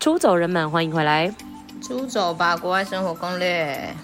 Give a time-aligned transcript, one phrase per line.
[0.00, 1.30] 出走人们，欢迎回来！
[1.82, 3.94] 出走吧，国外生活攻略。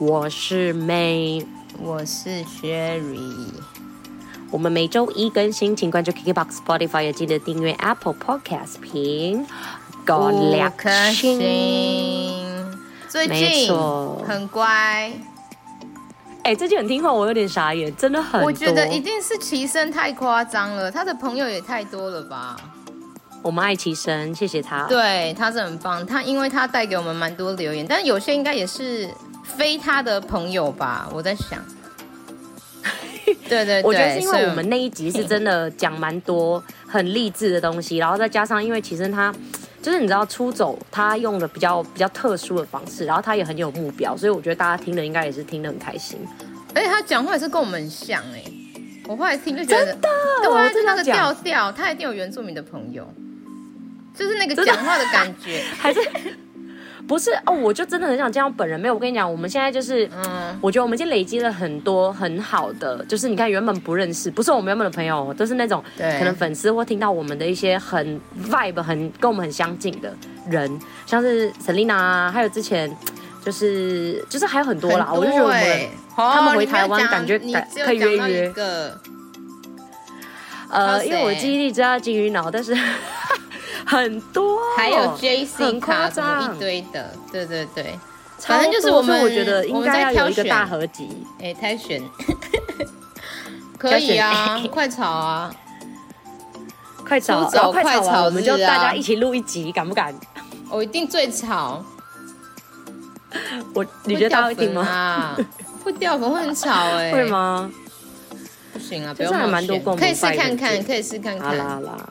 [0.00, 1.46] 我是 May，
[1.78, 3.46] 我是 Sherry。
[4.50, 9.46] 我们每周一更新，请关注 KKBOX、Spotify，也记得订阅 Apple Podcast 评。
[10.08, 12.76] 五颗星。
[13.08, 13.72] 最近
[14.26, 15.12] 很乖。
[16.42, 18.42] 哎、欸，最近很听话，我有点傻眼，真的很。
[18.42, 22.56] 我觉得一定是齐生太夸张了，他的朋友也太多了吧。
[23.42, 24.84] 我们爱奇生，谢谢他。
[24.84, 29.08] 对，他是很棒，他因为他带给我们蛮多留言，但有些应该也是
[29.42, 31.58] 非他的朋友吧，我在想。
[33.48, 39.32] 对，对对，我觉得是因为我们那一集是真的讲蛮多很励志的东西，然后再加上因为其实他
[39.80, 46.18] 就是你知道出走，他用的比较比较特殊的方式，然后他也很有目标，所以我觉得大家听了应该也是听得很开心。
[46.74, 48.52] 而且他讲话也是跟我们很像哎、欸，
[49.08, 50.08] 我后来听就觉得真的，
[50.42, 53.06] 对啊，就那个调调，他一定有原住民的朋友。
[54.20, 55.98] 就是那个讲话的感觉， 还是
[57.08, 57.52] 不是哦？
[57.52, 58.78] 我就真的很想见到本人。
[58.78, 70.14] 没有，我跟你讲，我们现在就是，嗯，我觉得我们已经累积了很多很好的，就是你看原本不认识，不是我们原本的朋友，都是那种可能粉丝或听到我们的一些很 vibe 很跟我们很相近的
[70.48, 72.94] 人，像是 Selina 啊，还有之前
[73.42, 75.08] 就是就是还有很多啦。
[75.12, 77.38] 多欸、我就觉得我们他们回台湾感觉
[77.84, 78.52] 可以约约。
[80.70, 82.76] 呃，因为我的记忆力只要金鱼脑，但是。
[83.86, 87.98] 很多，还有 J C 卡什么一堆的，对对对，
[88.38, 92.02] 反正就是我们，我觉得应该要有一个大合集，哎， 挑选，
[93.78, 95.54] 可以啊，快炒啊，
[97.06, 100.14] 快炒，走快炒，我们就大家一起录一集，敢不敢？
[100.70, 101.84] 我一定最吵，
[103.74, 105.36] 我你觉得大家会听吗？
[105.82, 107.70] 会掉粉， 会很吵，哎，会吗？
[108.72, 112.08] 不行啊，不用蛮多，可以试看看，可以试看看，好啦好啦。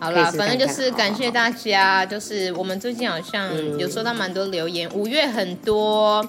[0.00, 2.06] 好了，反正就是感谢大家。
[2.06, 6.22] 就是我们最近好像有收到蛮多留言，五、嗯、月很多，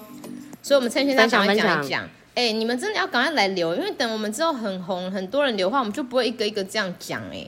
[0.62, 2.04] 所以我们趁现在赶快讲一讲。
[2.34, 7.22] 哎、欸，你们真的要赶快来留，因为等我们之后很红，很多人留的话，我们就不会一个一个这样讲。
[7.32, 7.46] 哎，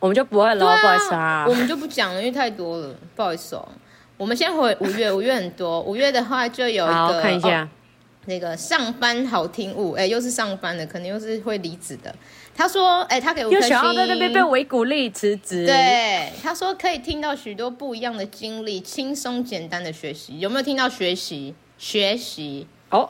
[0.00, 3.68] 我们就不会了，啊、不好意思啊，我们就不讲了，因为太多了，不好意思哦。
[4.16, 7.68] 我们先回五月，五月很多，五月的话就有一个看一下、哦、
[8.26, 12.12] 那个上班好听物，哎、欸，又是上班的，可能又是会离职的。
[12.58, 15.64] 他说：“哎、欸，他给我又想要在那边被维古力辞职。
[15.64, 20.40] 对，他说可以听到许多不一样的经历，轻松简单的学习。
[20.40, 21.54] 有没有听到学习？
[21.78, 23.08] 学习哦，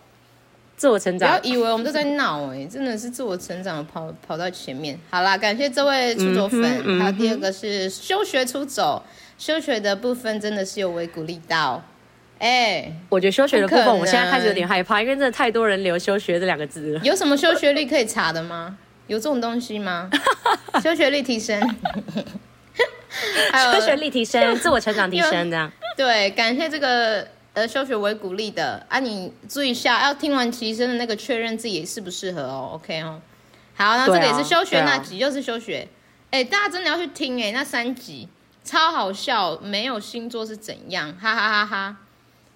[0.76, 1.40] 自我成长。
[1.40, 5.00] 不要以为我们都在闹，哎，真的是自我成长跑跑到前面。
[5.08, 6.62] 好啦，感谢这位出走粉。
[7.00, 9.02] 还有、第二个是休学出走，
[9.38, 11.82] 休学的部分真的是有维古力到。
[12.38, 17.00] 哎、欸，我觉得休学的部分，我现在开始有点害怕，因为真的太多人留休学这两个字了。
[17.02, 18.76] 有什么休学率可以查的吗？”
[19.08, 20.08] 有这种东西吗？
[20.80, 21.60] 休学率提升，
[23.50, 25.70] 还有休学率提升， 自我成长提升，这样。
[25.96, 33.20] 对，感谢这个呃休学为鼓励的啊，你注意一下，要听完齐生的那个确认自己适不适合哦，OK 哦。
[33.74, 35.88] 好，那这个也是休学那集，又是休学。
[36.30, 38.28] 哎、大家真的要去听哎、欸，那三集
[38.62, 41.12] 超好笑，没有星座是怎样？
[41.18, 41.96] 哈哈哈哈！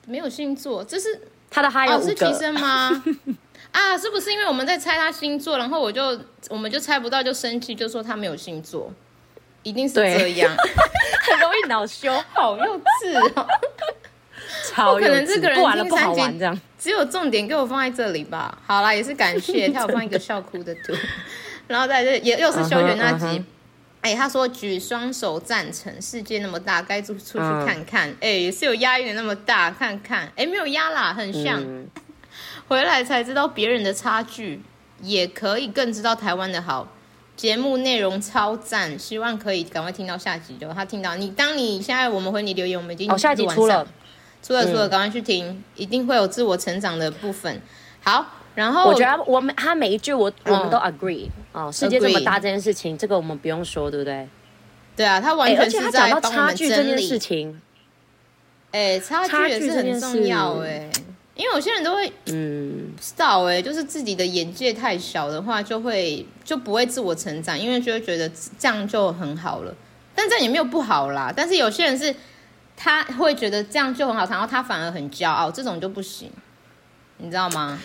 [0.07, 1.21] 没有星座，这是
[1.51, 3.03] 他的哈有、哦、是齐生吗？
[3.73, 8.93] 啊，是不是因为我们在猜他星座，然后我就我们就猜不到就生气，就说他没有星座，
[9.63, 10.55] 一定是这样，
[11.31, 13.47] 很容易恼羞，好幼稚哦，
[14.95, 18.57] 不可能这个人不玩了不好玩这样，只有重点给我放在这里吧。
[18.67, 20.93] 好啦，也是感谢他有放一个笑哭的图，
[21.67, 23.45] 然后在这也又是休学那集，哎、uh huh, uh huh.
[24.03, 31.59] 欸，他说举双手赞成，世界那么大，该出出去看看，哎、uh 也是有押韵的那么大，看看，哎、欸，没有押啦，很像。
[31.63, 31.89] 嗯
[32.73, 34.63] 回来才知道别人的差距，
[35.03, 36.89] 也可以更知道台湾的好。
[37.37, 40.57] 节目内容超赞，希望可以赶快听到下集。
[40.57, 43.87] 就他听到你，当你现在我们回你留言，我们已经哦下集出了，
[44.43, 47.61] 出了出了，赶快去听，嗯、一定会有自我成长的部分。
[48.03, 48.25] 好，
[48.55, 54.27] 然后我觉得我们他每一句我我们都 agree 哦，世界这么大这件事情，这个我们不用说，对不对？
[54.97, 56.31] 对啊，他完全是在帮我们整理。
[56.31, 57.61] 而且他讲到差距这件事情，
[58.71, 60.89] 哎，差距也是很重要哎。
[61.43, 69.75] 因为有些人都会嗯，不知道哎，就是自己的眼界太小的话，就会就不会自我成长，因为就会觉得这样就很好了。
[70.15, 71.33] 但这样也没有不好啦。
[71.35, 72.15] 但是有些人是
[72.77, 76.31] 他会觉得这样就很好，然后他反而很骄傲，这种就不行，
[77.17, 77.77] 你知道吗？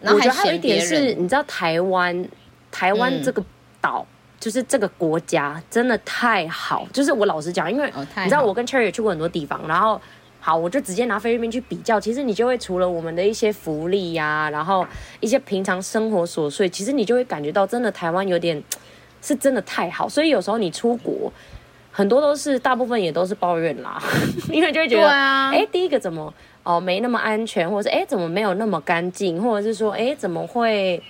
[0.00, 2.26] 然后还，还有一点是，你知道台湾
[2.70, 3.44] 台湾这个
[3.82, 6.88] 岛，嗯、就是这个国家真的太好。
[6.94, 10.00] 就是我老实讲，因为你知道我跟 Cherry 也去过很多地方，然后。
[10.44, 14.84] 好，我就直接拿菲律宾去比较，其实你就会除了我们的一些福利呀、啊，然后
[15.20, 18.60] 一些平常生活琐碎，其实你就会感觉到真的台湾有点
[19.22, 21.32] 是真的太好，所以有时候你出国，
[21.92, 24.02] 很多都是大部分也都是抱怨啦，
[24.50, 25.50] 因为就会觉得，哎、啊。
[25.52, 26.34] 欸，第一个怎么
[26.64, 31.00] 哦没那么安全，或者是哎、欸、怎么没有那么干净，或者是说哎、欸、怎么会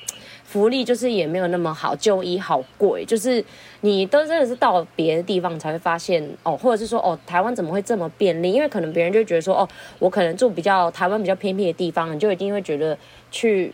[0.53, 3.43] 福利就是也没有那么好，就医好贵，就是
[3.81, 8.53] 你都真的是到别的地方才会发现哦，或者是说哦台湾怎么会这么便利？
[8.53, 9.67] 因为可能别人就觉得说哦
[9.99, 12.99] 我可能住比较台湾比较偏僻的地方，你就一定会觉得
[13.31, 13.73] 去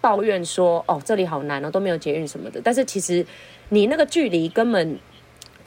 [0.00, 3.24] 抱怨说哦这里好难哦都没有捷运什么的，但是其实
[3.68, 4.98] 你那个距离根本。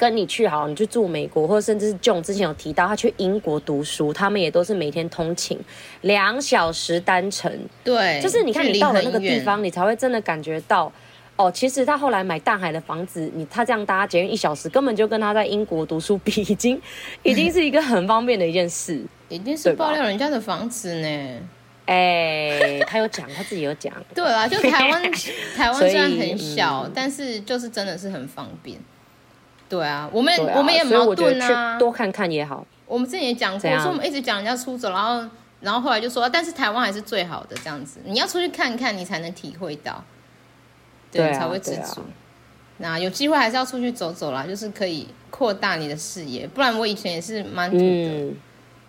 [0.03, 5.57] 跟你去好，你去住美国，或者甚至是 John 之前有提到他去英国读书，他们也都是每天通勤
[6.01, 7.49] 两小时单程。
[7.85, 10.91] 对，就是你看你到了那个地方，你才会真的感觉到，
[11.37, 16.81] 哦，其实他后来买大海的房子，你他这样搭捷运一小时，根本就跟他在英国读书比，已经
[17.23, 19.01] 已经是一个很方便的一件事。
[19.29, 21.39] 已经是爆料人家的房子呢。
[21.85, 23.93] 哎，他有讲，他自己有讲。
[24.13, 25.01] 对啊，就台湾
[25.55, 28.77] 台湾虽然很小，嗯，但是就是真的是很方便。
[29.69, 32.65] 对啊，我们、啊、我们也矛盾啊，多看看也好。
[32.85, 35.27] 我们之前也讲过，说我们一直讲人家出走，然后
[35.61, 37.99] 然后后来就说，但是台湾还是最好的这样子。
[38.05, 40.03] 你要出去看看，你才能体会到，
[41.09, 42.01] 对，对啊、才会知足。
[42.01, 42.05] 啊、
[42.77, 46.45] 那有机会还是要出去走走啦，就是可以扩大你的视野。
[46.45, 48.35] 不然我以前也是蛮土的，嗯、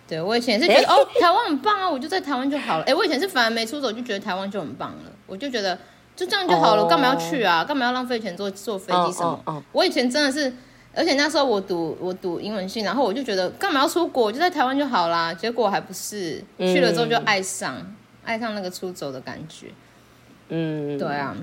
[0.07, 2.83] 对我以前是觉得、欸、哦，台湾很棒啊，我就在台湾就好了。
[2.83, 5.75] 哎，我以前是反而没出走就觉得台湾就很棒了，我就觉得
[6.15, 7.63] 就这样就好了，我干嘛要去啊？
[7.63, 9.29] 干嘛要浪费钱坐坐飞机什么？
[9.29, 10.53] 哦哦哦、我以前真的是。
[10.95, 15.33] 而且那时候我读我读英文系，然后我就觉得干嘛要出国，就在台湾就好啦。
[15.33, 19.67] 结果还不是去了之后就爱上、嗯、爱上那个出走的感觉。
[20.49, 21.35] 嗯，对啊。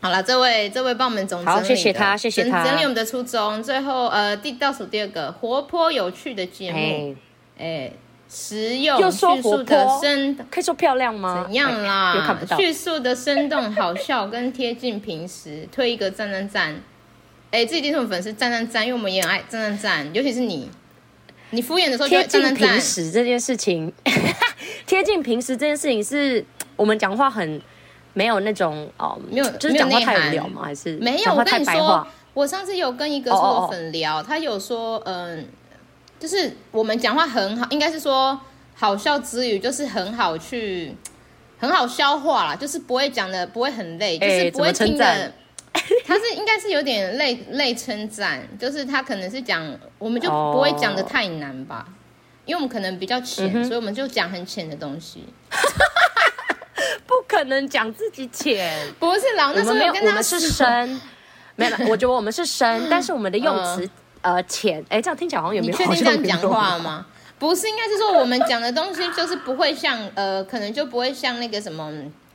[0.00, 3.62] 好了，这位这位帮我们总整理的，谢谢他，谢谢他整理我们的初衷。
[3.62, 7.16] 最后呃，第倒数第二个活泼有趣的节目，
[7.58, 7.90] 哎，
[8.28, 11.42] 实用叙述的生可以说漂亮吗？
[11.44, 12.14] 怎样啦？
[12.56, 16.80] 叙述的生动好笑跟贴近平时，推一个赞赞赞。
[17.50, 20.70] 哎，自己定是我们粉丝赞赞赞，因为我们也很爱赞赞赞，尤其是你，
[21.50, 22.54] 你敷衍的时候就赞赞赞。
[22.54, 23.92] 贴近平时这件事情，
[24.86, 26.44] 贴近平时这件事情是
[26.76, 27.60] 我们讲话很
[28.12, 30.62] 没有那种哦，没有就是讲话太无聊吗？
[30.64, 31.34] 还是没有？
[31.34, 35.46] 我跟你说，我上次有跟一个说粉聊，他有说，嗯，
[36.20, 38.38] 就是我们讲话很好，应该是说
[38.74, 40.94] 好笑之余，就是很好去
[41.58, 45.32] 很好消化啦，就是不会讲的不会很累，就是不会听的。
[46.06, 51.86] 他是应该是有点类类称赞，就是他可能是讲，我们就不会讲的太难吧，
[52.44, 55.24] 因为我们可能比较浅，嗯、所以我们就讲很浅的东西。
[57.06, 61.00] 不可能讲自己浅，不是老那时候有跟他，我们是深，
[61.56, 63.88] 没有，我觉得我们是深， 但是我们的用词
[64.20, 65.72] 呃浅，哎、呃，这样听起来好像有没有？
[65.72, 67.06] 你确定这样讲话吗？
[67.38, 71.92] 不是，应该是说我们讲的东西就是不会像呃，可能就不会像那个什么。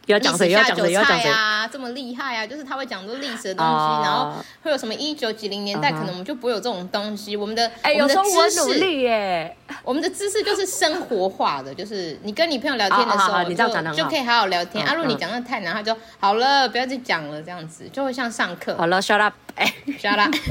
[0.07, 0.49] 要讲谁？
[0.49, 0.91] 要讲谁？
[0.91, 1.67] 要讲谁啊？
[1.67, 2.45] 这么厉害啊！
[2.45, 5.97] 就是他会讲多历史的东西，uh, 然后会有什么一九几零年代，uh.
[5.97, 7.37] 可能我们就不会有这种东西。
[7.37, 9.55] 我们的哎，有时候我努力耶。
[9.83, 14.85] 我们的知识就是生活化的，就是你跟你朋友聊天的时候，uh, uh, uh, 就就可以好好聊天。
[14.85, 14.91] Uh, uh.
[14.91, 18.75] 啊，如果你讲的太难，他就好了，不要再讲了，这样子就会像上课。
[18.75, 20.33] 好了，shut up，哎，shut up。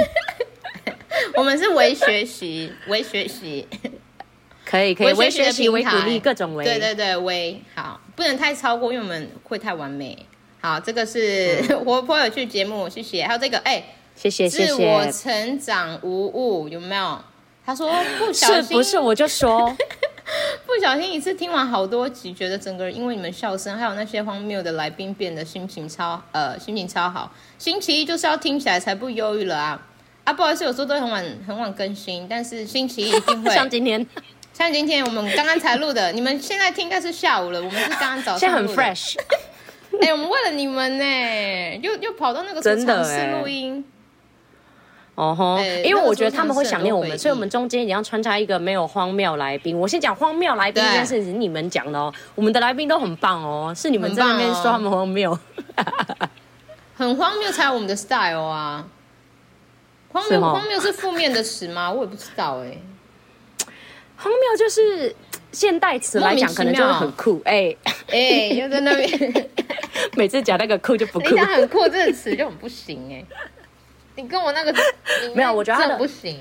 [1.37, 3.69] 我们是微学习，微学习，
[4.73, 6.65] 可以可以，微学习，微鼓励，各种微。
[6.65, 8.01] 对对对，微好。
[8.17, 10.17] 不能太超过，因为我们会太完美。
[10.63, 13.23] 好，这个是、嗯、 活泼有趣节目，谢谢。
[13.27, 13.85] 还有这个，哎、欸，
[14.17, 14.67] 谢谢谢谢。
[14.69, 17.21] 自我成长无误，有没有？
[17.67, 19.77] 他说不小心，是不是我就说
[20.67, 27.31] 不小心一次听完好多集，觉得整个人因为你们笑声，还有那些荒谬的来宾，变得心情超呃心情超好。
[27.59, 29.83] 星期一就是要听起来才不忧郁了啊
[30.25, 30.33] 啊！
[30.33, 34.07] 不好意思，有时候都很晚很晚更新，但是星期一一定会 像今天。
[34.63, 38.39] 像今天我们刚刚才录的， 你们现在听应该是下午了，我们是刚刚早上。
[38.39, 39.17] 现在很 fresh。
[40.01, 43.85] 哎、欸，我们为了你们呢，又又跑到那个场室录音。
[45.17, 49.77] 哦吼、欸，因为我觉得他们会想念我们，所以我们中间一定要穿插一个没有荒谬来宾。
[49.77, 52.15] 我先讲荒谬来宾这件事情，是你们讲的哦。
[52.37, 55.37] 我们的来宾都很棒哦，是你们在那边说他们荒谬。
[56.97, 58.87] 很荒谬才有我们的 style 啊。
[60.13, 61.91] 荒谬荒谬是负面的词吗？
[61.91, 62.83] 我也不知道哎、欸。
[64.23, 65.15] 荒谬就是
[65.51, 67.43] 现代词来讲，可能就是很酷。
[67.45, 67.75] 哎
[68.09, 69.51] 哎、欸，又在那边，
[70.17, 71.29] 每次讲那个酷就不酷。
[71.31, 73.25] 你讲很酷这个词就很不行哎。
[74.15, 74.73] 你跟我那个
[75.35, 76.39] 没有，我觉得不行。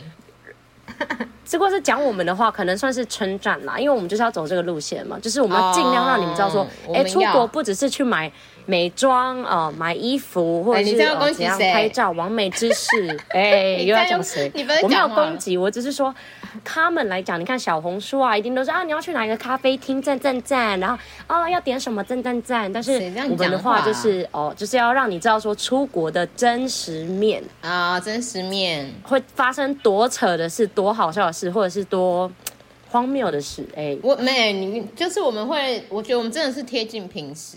[1.45, 8.31] 只不过是讲我们的话，可能算是称赞啦，因为我们就是要走这个路线嘛，就是我们要尽量让你们知道说，哎、出国不只是去买
[8.71, 13.09] 美妆哦，买衣服或者是、欸、怎样拍照，完美知识。
[13.35, 14.49] 哎、欸，又要讲谁？
[14.81, 16.15] 我没有攻击，我只是说，
[16.63, 20.97] 他们来讲，你看小红书啊，一定都是啊，你要去哪一个咖啡厅，赞赞赞，然后
[21.27, 22.71] 哦要点什么，赞赞赞。
[22.71, 22.93] 但是
[23.29, 32.31] 我们的话就是哦，就是要让你知道说出国的真实面啊，真实面会发生多扯的事，多好笑的事，或者是多。
[32.93, 37.55] 荒谬的事，哎、欸，我没你，就是我们会，我觉得我们真的是贴近平时，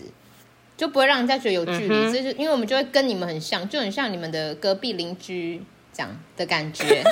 [0.77, 5.63] 就不会让人家觉得有距离，这、嗯、就因为我们就会跟你们很像，就很像你们的隔壁邻居
[5.93, 7.03] 这样的感觉，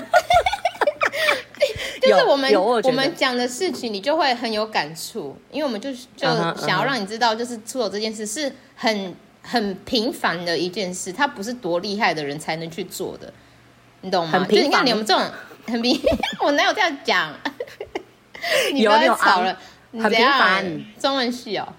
[2.01, 6.27] 就是我们我，我们讲的事情，你就会很有感触，因为我们就就
[6.57, 13.31] 想要让你知道，就是出走这件事是很很平凡的一件事，它不是多厉害的人才能去做的，
[14.01, 14.45] 你懂吗？
[14.49, 15.23] 就你看你们这种
[15.67, 15.99] 很平，
[16.43, 17.33] 我哪有这样讲？
[18.73, 19.57] 你不要吵了，
[19.93, 20.83] 很平凡。
[20.99, 21.73] 中文系哦，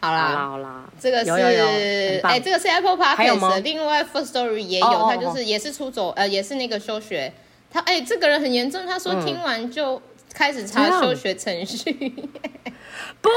[0.00, 6.18] 好啦好啦，这个是哎、欸，这个是 Apple Podcast，另外 First Story 也有，oh, 他就是也是出走，oh, oh.
[6.18, 7.32] 呃，也是那个休学。
[7.70, 10.00] 他哎、欸，这个人很严重，他说听完就
[10.32, 11.90] 开始查休学程序，
[12.64, 12.72] 嗯、
[13.20, 13.28] 不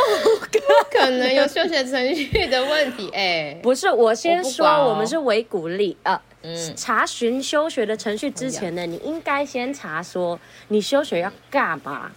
[0.89, 3.09] 可能有休学程序的问题。
[3.13, 6.21] 哎、欸，不是，我先说，我，们是维鼓励啊。
[6.43, 10.39] 嗯，查询休学的程序之前呢，你应该先查说
[10.69, 12.11] 你休学要干嘛，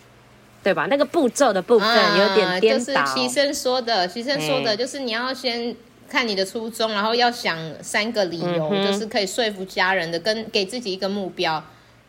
[0.66, 0.86] 对吧？
[0.90, 2.84] 那个步骤的部分有点颠倒。
[2.84, 5.72] 就是齐生说的，齐生说的就是你要先
[6.10, 11.62] 看你的初衷，然后要想三个理由，嗯、就是可以说服家人的，跟给自己一个目标。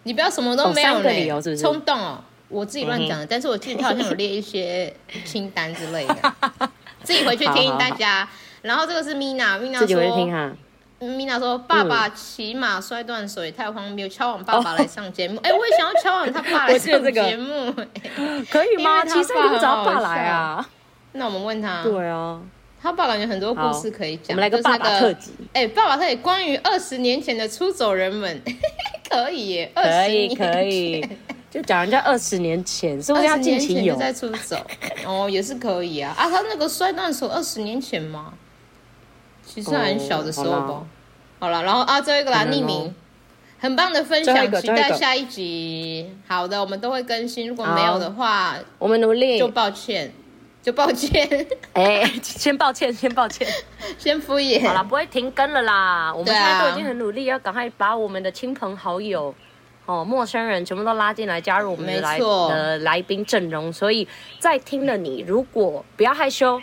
[0.04, 1.62] 你不要什么都没有，三个理由是不是？
[1.62, 4.92] 冲动哦，我自己乱讲的、嗯，但是我记得他好像有列一些
[5.24, 6.34] 清单之类的，
[7.04, 8.22] 自己回去听大家。
[8.22, 8.32] 好好好，
[8.64, 10.58] 然后这个是 Mina，Mina 说。
[11.00, 15.40] 米娜说：“爸爸骑马摔断手也太荒谬，敲碗爸爸来上节目。
[15.44, 17.72] 哎、我也想要敲碗他爸来 上节目，
[18.50, 19.06] 可以吗？
[19.06, 20.68] 其实你不找爸来啊？
[21.12, 21.84] 那我们问他。
[21.84, 22.42] 对啊，
[22.82, 24.30] 他爸感觉很多故事可以讲。
[24.30, 25.34] 我们来个爸爸特辑。
[25.54, 28.42] 哎、爸爸特辑，关于二十年前的出走人们，
[29.08, 31.08] 可以耶，可以可以，
[31.52, 34.58] 就讲人家二十年前是不是要进行有在出走？
[35.06, 36.16] 哦，也是可以啊。
[36.18, 38.34] 啊，他那个摔断手二十年前吗？”
[39.48, 40.86] 其实很小的时候吧，哦、
[41.40, 42.94] 好了，然后啊，最后一个啦，匿名，
[43.60, 46.14] 很棒的分享，期待下一集。
[46.28, 50.12] 好的，我们都会更新，如果没有的话，我们努力，就抱歉，
[50.62, 51.26] 就抱歉。
[51.72, 53.48] 哎、欸， 先抱歉，先抱歉，
[53.98, 54.68] 先敷衍。
[54.68, 56.14] 好了，不会停更了啦。
[56.14, 59.34] 我们现在都已经很努力，要赶快把我们的亲朋好友、
[59.86, 63.72] 哦，陌生人全部都拉进来，加入我们的来的来宾阵容。
[63.72, 64.06] 所以，
[64.40, 66.62] 在听了你，如果不要害羞。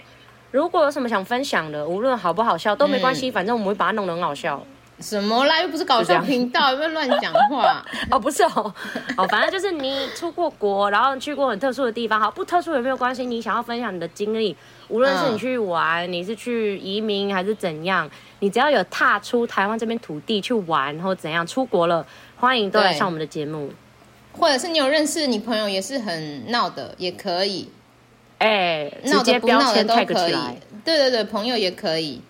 [0.54, 4.64] 如果有什么想分享的，无论好不好笑都没关系，嗯，反正我们会把它弄得很好笑。
[5.00, 5.60] 什么啦？
[5.60, 7.84] 又不是搞笑频道，有没有乱讲话？
[8.08, 8.72] 哦，不是哦，
[9.18, 13.26] 哦，反正就是你出过国，然后去过很特殊的地方，好，不特殊也没有关系。
[13.26, 14.56] 你想要分享你的经历，
[14.86, 18.08] 无论是你去玩，嗯，你是去移民还是怎样，
[18.38, 22.06] 你只要有踏出台湾这边土地去玩，或怎样出国了，
[22.36, 23.72] 欢迎都来上我们的节目。
[24.38, 27.68] 或者是你有认识你朋友也是很闹的，也可以。
[28.38, 32.20] 哎、欸，直接标签 tag 起来，对对对，朋友也可以，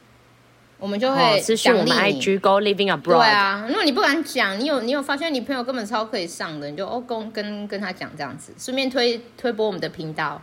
[0.78, 3.18] 我们就会私讯我们 IG Go Living Abroad。
[3.18, 10.40] 对啊，如果你不敢讲，你有你有发现你朋友根本超可以上的，你就哦跟跟跟他讲这样子，顺便推推播我们的频道，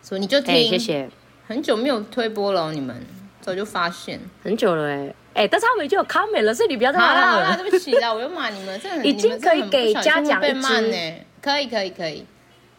[0.00, 0.54] 所以你就听。
[0.54, 1.08] 欸、谢谢。
[1.46, 2.94] 很久没有推播了，你们
[3.40, 7.26] 早就发现很久了哎、欸、哎、欸，但是他们已经有 comment 了，所以你不要再骂了。
[7.26, 12.24] 好了， 对不起啦，我又骂你们，这已经可以给嘉奖一支呢，可以可以可以。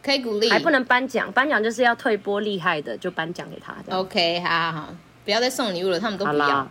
[0.02, 3.74] 可以鼓励，还不能颁奖，颁奖就是要退播厉害的，就颁奖给他。
[3.94, 6.68] OK，好好好，不要再送礼物了，他们都不要。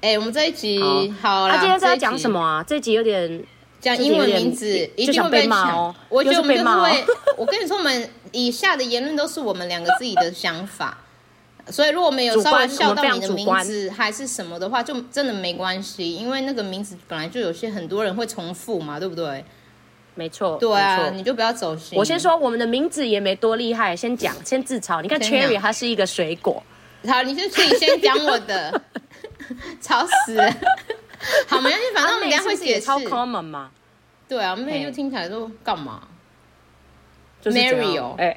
[0.00, 0.80] 哎、欸，我们这一集
[1.22, 2.64] 好了，他、啊、今天是要讲什么啊？
[2.66, 3.44] 这一集有点
[3.80, 4.66] 讲英文名字，
[4.96, 5.94] 一定会被骂哦。
[6.08, 7.04] 我觉得我们就是会，
[7.36, 10.98] 我跟你说，我们以下的言论都是我们两个自己的想法，
[11.68, 19.44] 所以如果没有稍微笑到你的名字还是什么的话，就真的没关系，因为那个名字本来就有些很多人会重复嘛，对不对？
[20.14, 21.98] 没错，对啊，你就不要走心。
[21.98, 25.00] 我先说，我们的名字也没多厉害，先讲， 先自嘲。
[25.00, 26.62] 你看，Cherry 它是一个水果。
[27.08, 28.80] 好，你先自己先讲我的，
[29.80, 30.50] 吵死了。
[31.48, 32.82] 好，没关系，反正我们等下会解释。
[32.82, 33.70] 超 common 嘛？
[34.28, 36.02] 对啊，妹就听起来都干嘛？
[37.42, 38.28] 就是 Mary 哦，哎，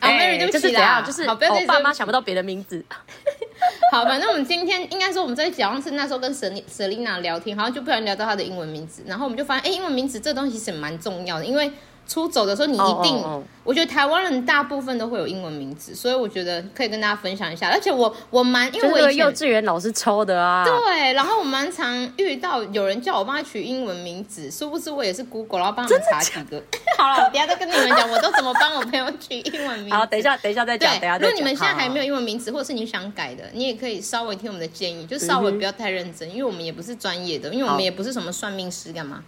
[0.00, 1.34] 啊， Mary 对不起啦，就是我
[1.66, 2.84] 爸妈想不到别的名字。
[3.92, 11.70] 好，反正我们今天应该说我们在讲是那时候跟 Selina 聊天，好像就不小心聊到她的英文名字，然后我们就发现，哎，英文名字这东西是蛮重要的，因为
[12.10, 13.42] 出走的时候，你一定，oh, oh, oh.
[13.62, 17.70] 我觉得台湾人大部分都会有英文名字，所以我觉得可以跟大家分享一下。
[17.70, 26.60] 而且我我蛮，因为我以幼稚园老师抽的啊，对，然后我蛮常遇到有人叫我帮他取英文名字，殊不知我也是 Google，然后帮他们查几个。
[26.98, 29.94] 好了，我等下再跟你们讲，我都怎么帮我朋友取英文名字。
[29.94, 30.90] 好，等一下，等一下再讲。
[30.98, 39.22] 等一下，如果你们现在还没有英文名字，或者是你想改的，你也可以稍微听我们的建议，就稍微不要太认真，嗯、因为我们也不是专业的，因为我们也不是什么算命师，干嘛？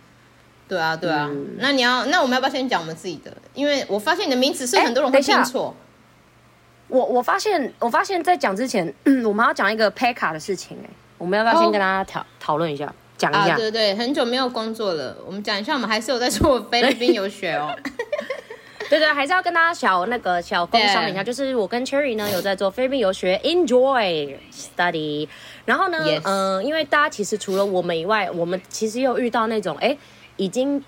[0.68, 3.30] 对啊，对啊，嗯、那你要，那我们要不要先讲我们自己的？
[3.52, 5.74] 因为我发现你的名字是很多人会拼错。
[6.88, 8.92] 我我发现，我发现在讲之前，
[9.24, 13.54] 我们要讲一个 PECA 的事情，哎，我们要不要先跟大家讨讨论一下，讲一下？
[13.54, 17.74] 啊、对对，很久没有工作了，我们讲一下，我们还是有在做 菲律宾游学哦。
[18.90, 25.28] 对对，还是要跟大家小那个小工商一下，就是我跟 Cherry 呢有在做菲律宾游学，Enjoy Study。
[25.64, 29.96] 然后呢，嗯因为大家其实除了我们以外，我们其实又遇到那种哎。
[30.36, 30.82] 已经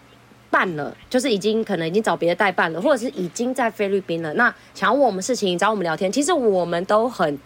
[0.51, 4.33] 办了，就是已经可能已经找别的代办了，或者是已经在菲律宾了。
[4.35, 7.39] 那想要问我们事情，找我们聊天，其实我们都很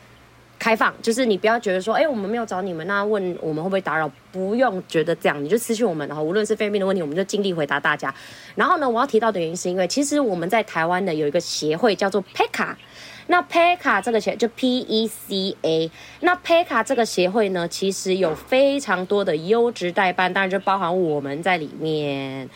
[0.59, 4.11] 开放，就是你不要觉得说，哎、我们没有找你们，那问我们会不会打扰？
[4.31, 8.15] 不用觉得这样，你就私讯我们，然后无论是菲律宾的问题，我们就尽力回答大家。
[8.55, 12.75] 然后呢，我要提到的原因是因为，其实我们在台湾呢有一个协会叫做 PECA。
[13.29, 22.49] 那 PECA 这个协就 P E C A，那 PECA 这个协会呢，其实有非常多的优质代办，当然就包含我们在里面。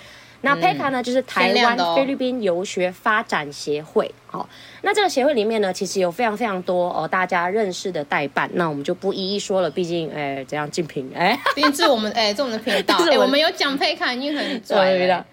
[0.45, 4.12] 那 PECA 呢，就是台湾菲律宾游学发展协会。
[4.26, 4.49] 好，
[4.81, 15.25] 那这个协会里面呢，其实有非常非常多哦，大家认识的代办，那我们就不一一说了，毕竟哎，怎样竞品哎，毕竟是我们哎，这我们的频道， 哎，我们有讲 PECA 已经很拽了。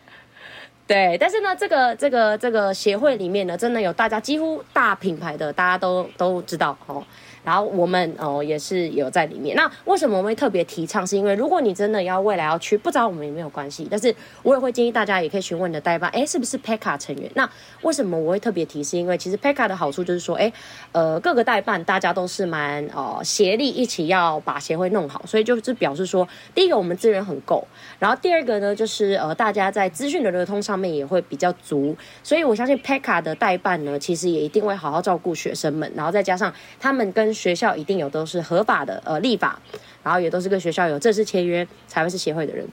[0.90, 7.06] 对，但是呢，这个这个这个协会里面呢，真的有大家几乎大品牌的，大家都都知道哦。
[7.50, 9.56] 然后我们哦也是有在里面。
[9.56, 11.06] 那为什么我们会特别提倡？
[11.08, 13.88] 是因为如果你真的要未来要去，不找我们也没有关系。
[13.90, 17.32] 但是我也会建议大家也可以询问你的代办，哎，是不是 PECA 成员？
[17.34, 17.50] 那
[17.82, 19.00] 为什么我会特别提示？
[19.00, 20.54] 因为其实 PECA 的好处就是说，哎，
[20.92, 39.58] 呃，各个代办大家都是蛮呃协力一起要把协会弄好，所以就是表示说，第一个我们资源很够，然后第二个呢就是呃大家在资讯的流通上面也会比较足，所以我相信 PECA 的代办呢，其实也一定会好好照顾学生们，然后再加上他们跟学校一定有都是合法的呃立法，
[40.04, 42.68] 然后也都是跟学校有正式签约才会是协会的人，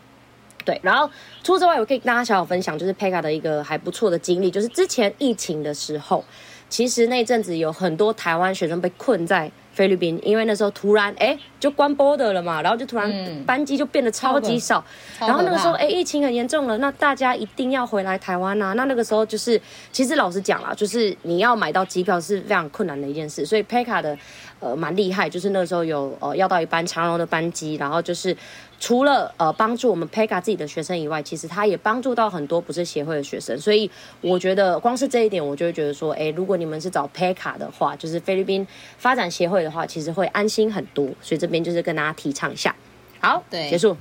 [0.64, 0.80] 对。
[0.82, 1.08] 然后
[1.44, 6.24] 除此之外，我可以跟大家小小分享，就是 Pega 的一个还不错的经历，就是之前疫情的时候，
[6.68, 13.12] 其实那阵子有很多台湾学生被困在菲律宾，因为那时候突然哎就关 border 了嘛，然后就突然
[13.44, 14.82] 班机就变得超级少，
[15.20, 19.60] 嗯、然后那个时候哎疫情很严重了，那大家一定要回来台湾呐、啊，那那个时候就是
[19.92, 24.18] 其实老实讲啦，就是你要买到机票是非常困难的一件事，所以 PECA 的。
[24.58, 28.34] 呃，蛮厉害，就是那个时候有呃要到一班长荣的班机，然后就是
[28.80, 33.88] 除了呃帮助我们 PECA 自己的学生以外，其实他也帮助到很多不是协会的学生，所以
[34.22, 42.74] 我觉得光是这一点，我就会觉得说，哎，如果你们是找 PECA 的话，就是菲律宾发展协会的话，其实会安心很多，所以这边就是跟大家提倡一下。
[43.20, 43.96] 好，对，结束，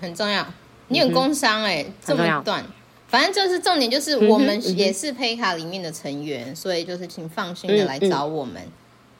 [0.00, 0.46] 很重要。
[0.88, 2.64] 你很工伤哎、欸，嗯、哼这么一段，
[3.08, 8.56] 反正就是重点就是我们也是 PECA 里面的成员，嗯嗯、所以就是请放心的来找我们。
[8.62, 8.72] 嗯嗯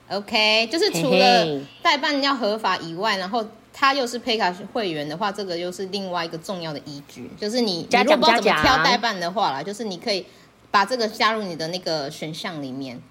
[0.08, 7.28] OK，就是除了代办要合法以外，然后他又是 PECA 会员的话，这个又是另外一个重要的依据。
[7.36, 10.24] 就是你如果不知道怎么挑代办的话啦，就是你可以
[10.70, 13.02] 把这个加入你的那个选项里面。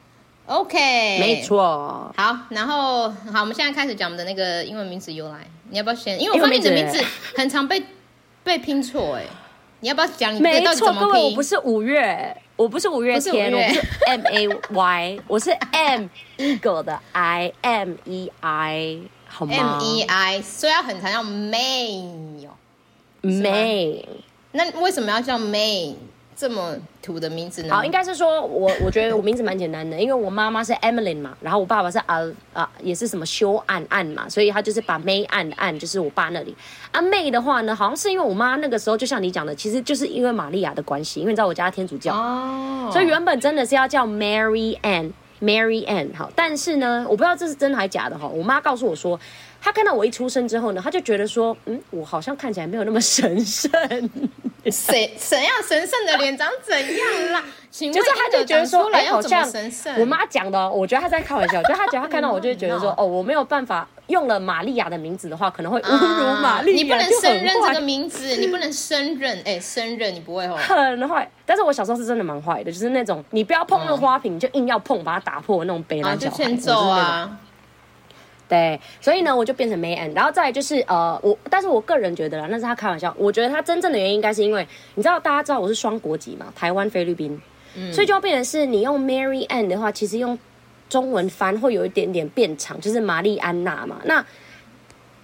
[0.47, 0.77] OK，
[1.19, 2.13] 没错。
[2.15, 5.39] 好，然后好，我们现在开始讲我们的那个英文名字由来。
[5.69, 6.21] 你要不要先？
[6.21, 7.03] 因为我发现你的名字
[7.35, 7.83] 很常被
[8.43, 9.23] 被拼错哎。
[9.79, 11.01] 你要不要讲你到底怎么拼？
[11.01, 12.37] 没错，各位，我不是五月。
[12.55, 16.05] 我不是五月天，我不是 M A Y， 我是 M
[16.37, 22.55] Eagle 的 I M E I，好吗？M E I，所以要很常，叫 May 哦
[23.23, 24.05] ，May。
[24.53, 25.95] 那为什么要叫 May？
[26.35, 27.73] 这么土的名字呢？
[27.73, 32.19] 好，应该是说我我觉得我名字蛮简单的，因为我妈妈是 Emily 嘛，然后我爸爸是啊
[32.51, 36.53] 啊也是什么修案案嘛，所以他就是把 May 案案就是我爸那里。
[36.91, 49.17] 啊 May 的话呢，好像是因为我妈那个时候就像你讲的，其实就是因为玛利亚的关系，因为你知道我家天主教，哦，所以原本真的是要叫 Mary Ann，Mary Ann 好，但是呢，我不知道这是真的还是假的哈，我妈告诉我说。
[49.65, 53.71] 他看到我一出生之后呢，他就觉得说，嗯，我好像看起来没有那么神圣。
[54.71, 57.43] 谁怎样神圣的脸长怎样啦？
[57.71, 59.43] 就是他就觉得说，哎，好像
[59.97, 61.61] 我妈讲的，我觉得他在开玩笑。
[61.65, 66.77] 就他觉得他看到我就会觉得说，哦，我没有办法用了玛利亚的名字的话，可能会侮辱玛利亚。
[66.77, 70.55] 你不能胜任这个名字，你不能胜任，哎，胜任你不会哦。
[70.57, 76.37] 很坏，但是我小时候是真的蛮坏的，就是那种你不要碰那个花瓶，你就硬要碰，把它打破那种悲男小孩。
[76.37, 77.39] 就欠揍啊！
[78.47, 83.11] 对，所以呢，我就变成 May Ann，然后再就是呃，我，但是我个人觉得啦，那是他开玩笑。
[83.17, 87.41] 我觉得他真正的原因应该是因为，你知道大家知道我是双国籍嘛，台湾、菲律宾，
[87.75, 90.37] 嗯，所以就要变成是你用 Mary Ann 的话，其实用
[90.87, 93.99] 中文翻会有一点点变长，就是玛丽安娜嘛。
[94.03, 94.23] 那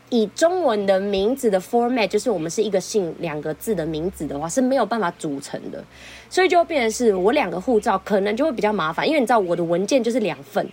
[0.10, 5.84] 以中文的名字的 format，就是我们是一个姓两个字的名字的话，是没有办法组成的，
[6.28, 10.68] 所以就变成是我两个护照可能就会比较麻烦，因为你知道我的文件就是两份。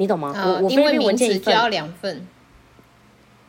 [0.00, 0.32] 你懂吗？
[0.34, 2.26] 呃、我我因为文件就要两份，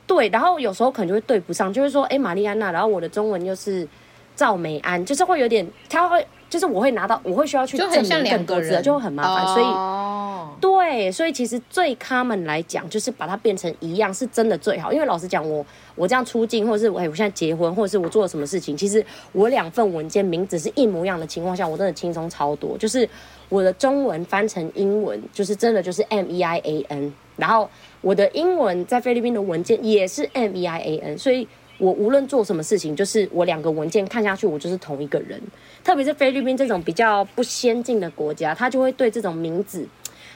[0.05, 3.87] 对，然后有时候可能就会对不上，就是说，哎，玛丽安娜，然后我的中文又是
[4.35, 15.65] 赵美安，就是会有点，他会，就是我会拿到，我会需要去证明更多字，就会很麻烦，哦、所以，对，所以其实最 common 来讲，就是把它变成一样，是真的最好，因为老实讲，我
[15.95, 23.07] 我这样出境，或者是我我现在结婚，或者是我做了什么事情，其实我两份文件名字是一模一样的情况下，我真的轻松超多，就是。
[23.49, 31.45] 我的中文翻成英文，就是真的就是 M E I A N，然后我的英文在菲律宾的文件也是 M E I A N，所以
[31.81, 35.41] 我无论做什么事情，就是我两个文件看下去，我就是同一个人。
[35.83, 39.83] 特别是菲律宾这种比较不先进的国家，他就会对这种名字，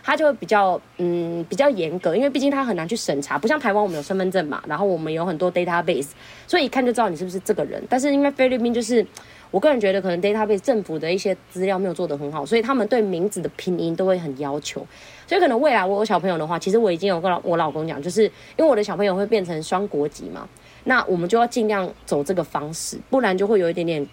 [0.04, 6.10] 他就会比较嗯比较严格，因为毕竟他很难去审查，不像台湾我们有身份证嘛，然后我们有很多 database，
[6.48, 7.80] 所以一看就知道你是不是这个人。
[7.88, 9.06] 但是因为菲律宾就是。
[9.52, 14.86] 我个人觉得，可能 database 政府的一些资料没有做得很好，所以他们对名字的拼音都会很要求。
[15.26, 20.46] 所以可能未来我有小朋友的话，其实我已经有跟我老公讲，就是因为我的小朋友会变成双国籍嘛，
[20.86, 24.08] 那我们就要尽量走这个方式，不然就会有一点点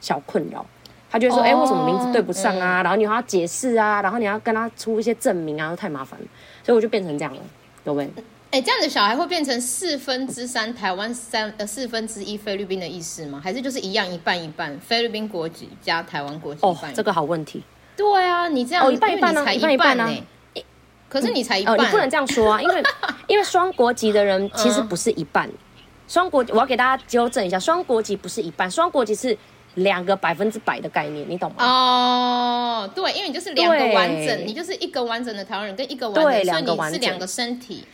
[0.00, 0.66] 小困扰。
[1.10, 2.82] 他就会说：“哎、oh, 欸，为什么名字对不上啊？
[2.82, 6.26] 嗯、然后你还要解释啊，然后你要跟他出一些证明啊，都太麻烦了。”
[6.62, 7.40] 所以我就变成这样了，
[7.82, 8.10] 各位。
[8.50, 13.40] 哎，这样的小孩会变成四分之三台湾三呃四分之一菲律宾的意思吗？
[13.42, 16.60] 还是就是一样一半一半菲律宾国籍加台湾国籍？
[16.62, 17.62] 哦，这个好问题。
[17.96, 19.54] 对啊，你这样、哦、一半一半呢？
[19.54, 20.10] 一半一半呢？
[21.08, 22.82] 可是你才一半、你不能这样说啊，因为
[23.28, 25.50] 因为双国籍的人其实不是一半，
[26.08, 29.36] 双、嗯、国我要给大家纠正一下，双国籍不是一半，双国籍是
[29.74, 31.64] 两个百分之百的概念，你懂吗？
[31.64, 37.84] 哦，对，因为你就是两个完整，你就是一个完整的台湾人跟一个完整，两个完整，所以你是两个身体。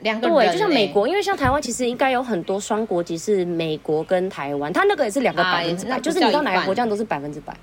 [0.00, 7.56] 两个对，就像美国，因为像台湾其实应该有很多双国籍，是美国跟台湾，他那个也是两个百分之百，就是你到哪个国家都是百分之百。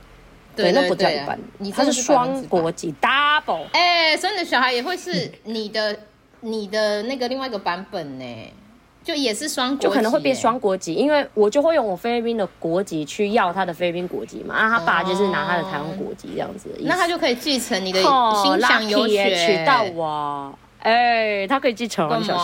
[0.55, 1.39] 对，那不叫一半，
[1.71, 3.65] 他是双国籍 double。
[3.73, 5.95] 哎，所以你的小孩也会是你的
[6.39, 8.25] 你的那个另外一个版本呢，
[9.03, 20.53] 就也是双国，就可能会变双国籍，因为我就会用我菲律宾的国籍去要他的菲律宾国籍嘛，啊，他爸就是拿他的台湾国籍这样子，那他就可以继承你的心想有娶到我。
[20.79, 22.35] 哎，他可以继承了，小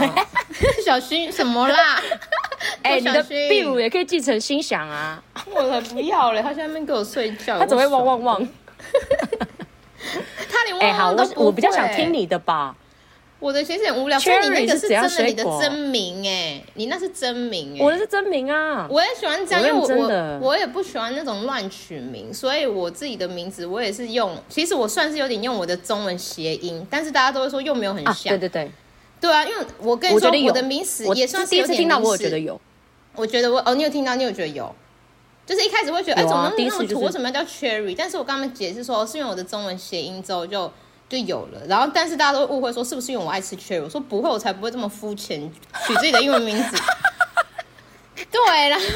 [0.00, 0.10] 心，
[0.82, 2.00] 小心什么啦？
[2.82, 5.22] 哎，你的壁炉也可以继承心想啊！
[5.54, 8.48] 我才不要嘞，他现在没给我睡觉，他只会汪汪汪。
[10.50, 11.36] 他连汪汪都不会。
[11.36, 12.74] 我我比较想听你的吧。
[13.42, 18.86] 我的其实很无聊，所以你那个是真的，你的真名哎，你那是真名哎，我的是真名啊。
[18.88, 28.28] 我也喜欢这样，因为我我我也不喜欢那种乱取名，所以我自己的名字我也是用，其实我算是有点用我的中文谐音，但是大家都会说又没有很像。
[28.28, 28.70] 对对对，
[29.20, 31.66] 对啊，因为我跟你说我的名词也算是有点。
[31.66, 32.60] 第一次听到我觉得有，
[33.16, 34.72] 我觉得我哦，你有听到，你有觉得有，
[35.44, 37.00] 就是一开始会觉得哎，怎么那么土？
[37.00, 37.96] 为什么要叫 Cherry？
[37.98, 40.72] 但是我刚刚解释说，是因为我的中文谐音之后就。
[41.12, 43.82] 就有了，然后但是大家都会误会说是不是因为我爱吃 cherry？
[43.82, 45.38] 我说不会，我才不会这么肤浅
[45.86, 46.76] 取自己的英文名字。
[48.32, 48.86] 对，然后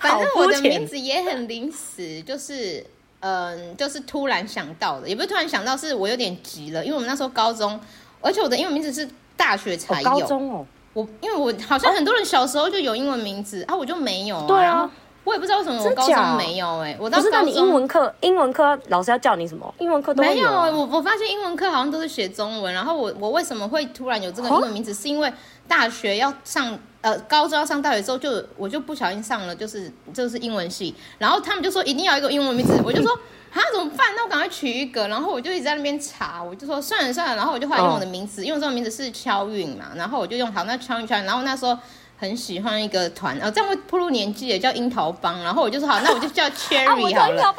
[0.00, 2.82] 反正我的名字也很临时，就是
[3.20, 7.78] 嗯，就是突然想到的，也不是突然想到，是我有点急了，因为我们那时候高中，
[8.22, 10.08] 而且我的英文名字是大学才有。
[10.08, 14.46] 哦、高中哦，我因为我好像很多人小时候就有英文名字、哦、啊，我就没有啊。
[14.48, 14.90] 对啊。
[15.22, 19.72] 我也不知道为什么我高中没有哎、欸，我当时你英文课，英文课老师要叫你什么？
[19.78, 20.70] 英文课都没有、啊。
[20.70, 24.94] 我我发现英文课好像都是写中文，然后我我为什么会突然有这个英文名字？
[24.94, 25.30] 是因为
[25.68, 33.12] 大学要上呃高中要上大学之后就我就不小心上了就是就是英文系，然后他们就说一定要一个英文名字，我就说
[33.52, 34.06] 啊怎么办？
[34.16, 41.76] 那我赶快取一个，然后我就一直在那边查，我就说算了算了，然后我就后来用我的名字，因为这个名字是敲韵嘛，然后我就用好那敲韵敲韵，然后那时候。
[42.20, 47.54] 很喜欢一个团，哦，这样会暴露年纪也叫樱桃帮，然后我就说好，那我就叫 Cherry 好了。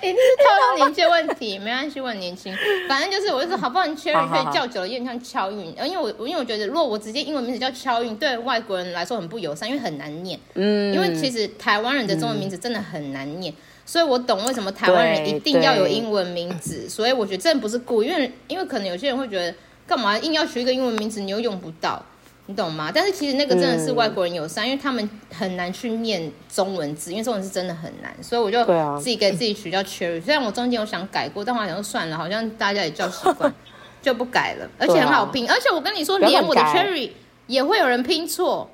[0.00, 2.54] 一定是透露年纪的问题，没关系，我很年轻。
[2.88, 5.74] 反正就是，我就说好不好，Cherry 可以叫久了，有点像敲韵。
[5.76, 10.38] 呃，因为我因为我觉得，如果我直接英文名字叫敲韵，对外国人来说很不友善，因为很难念。
[10.54, 10.94] 嗯。
[10.94, 13.52] 因为其实台湾人的中文名字真的很难念，
[13.84, 16.88] 所以我懂为什么台湾人一定要有英文名字。
[16.88, 19.52] 所以我觉得真的不是故意，因为因为可能有些人会觉得。
[19.86, 21.20] 干嘛硬要取一个英文名字？
[21.20, 22.02] 你又用不到，
[22.46, 22.90] 你懂吗？
[22.94, 28.64] 但是其实那个真的是外国人友善，嗯、因为他们很难去念中文字，因为中文字真的很难，所以我就
[28.98, 30.22] 自己给自己取叫 Cherry。
[30.22, 33.52] 虽然我中间有想改过，但我好像算了，好像大家也叫习惯，
[34.00, 34.68] 就不改了。
[34.78, 37.10] 而且很好拼，啊、而且我跟你说，连我的 Cherry
[37.46, 38.70] 也会有人拼错，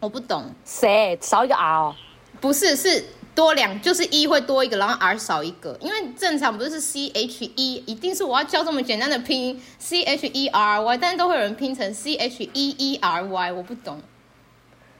[0.00, 0.44] 我不懂。
[0.64, 1.94] 谁少一个 R？
[2.40, 3.04] 不是，是。
[3.38, 13.22] 多两就是一会多一个，然后 r 少一个，因为正常不是 c h e，一定是我要教这么简单的拼音 c h e r y，但是都会有人拼成 c h e e r
[13.22, 14.02] y，我不懂。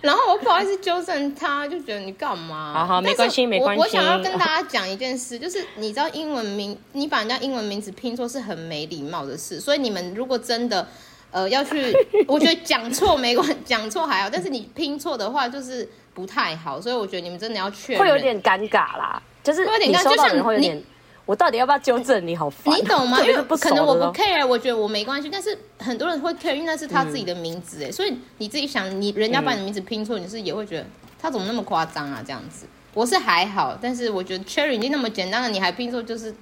[0.00, 2.72] 然后我不好意思纠正他，就觉得你干嘛？
[2.72, 3.82] 好好，没关系，没关系。
[3.82, 9.60] 我想要跟大家讲一件事，就是你知道英文名，你把人家英文名字拼错是很没礼貌的事。
[9.60, 10.86] 所以你们如果真的
[11.30, 11.94] 呃要去，
[12.28, 16.80] 我觉得讲错没关系，讲错还好，但是你拼错的话就是不太好。
[16.80, 20.84] 所以我觉得你们真的要确认，会有点尴尬啦，就是会有点尴尬，就像你。
[21.26, 22.36] 我到底要不要纠正你？
[22.36, 23.18] 好烦，你懂吗？
[23.20, 30.86] 因为可能我不 care，我觉得我没关系，但是很多人会 care，因为那是他自己的名字哎，嗯、所以你自己想，你人家把你的名字拼错，嗯、你是也会觉得
[31.20, 32.22] 他怎么那么夸张啊？
[32.24, 36.32] 这样子，我是还好，但是我觉得 Cherry 已经那么简单了，你还拼错，就是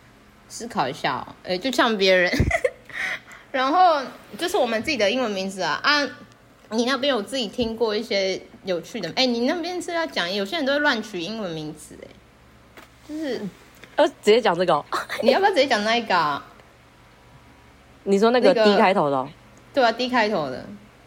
[0.50, 2.30] 思考一下哦，哎，就像别人，
[3.50, 4.02] 然后
[4.36, 6.06] 就是我们自己的英文名字啊啊，
[6.68, 9.10] 你那边有自己听过一些有趣的？
[9.16, 12.08] 哎，你那边是要讲，有些人都会乱取英文名字哎，
[13.08, 13.40] 就是。
[13.96, 14.84] 呃，直接讲这个，
[15.22, 16.44] 你要不要直接讲那个啊？
[18.04, 19.26] 你说那个 D 开头的，
[19.72, 20.64] 对啊，D 开头的。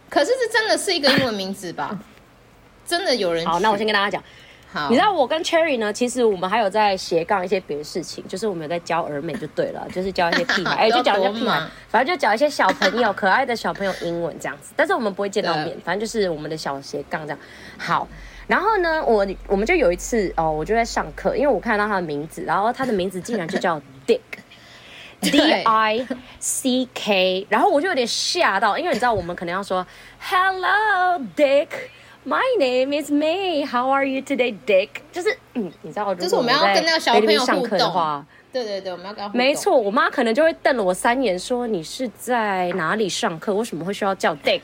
[0.10, 1.97] 可是这真的是一个英文名字吧？
[2.88, 3.45] 真的有人？
[3.45, 4.23] 好，那我先跟大家讲。
[4.71, 14.73] 好，你知道我跟 Cherry 呢，其实我们还有在斜杠一些别的事情，就是我们有在教儿美就对了， 就是教一些屁孩，哎，就教一些屁孩，反正就教一些小朋友，可爱的小朋友英文这样子。
[14.76, 17.39] 但是我们不会见到面，反正就是我们的小斜杠这样。
[17.78, 18.08] 好。
[18.47, 26.07] 然后呢，我我们就有一次哦，我就在上课，因为我看到他的名字，然后他的名字竟然就叫 Dick，D I
[26.39, 29.86] C K，然后我就有点吓到，因为你知道我们可能要说
[30.19, 34.89] Hello Dick，My name is May，How are you today Dick？
[35.12, 43.53] 就是嗯，你知道，就是我们要跟那个小朋友上课的话，对对对，我们要跟他没错，我妈可能就会瞪了我三眼，说你是在哪里上课？
[43.53, 44.62] 为什么会需要叫 Dick？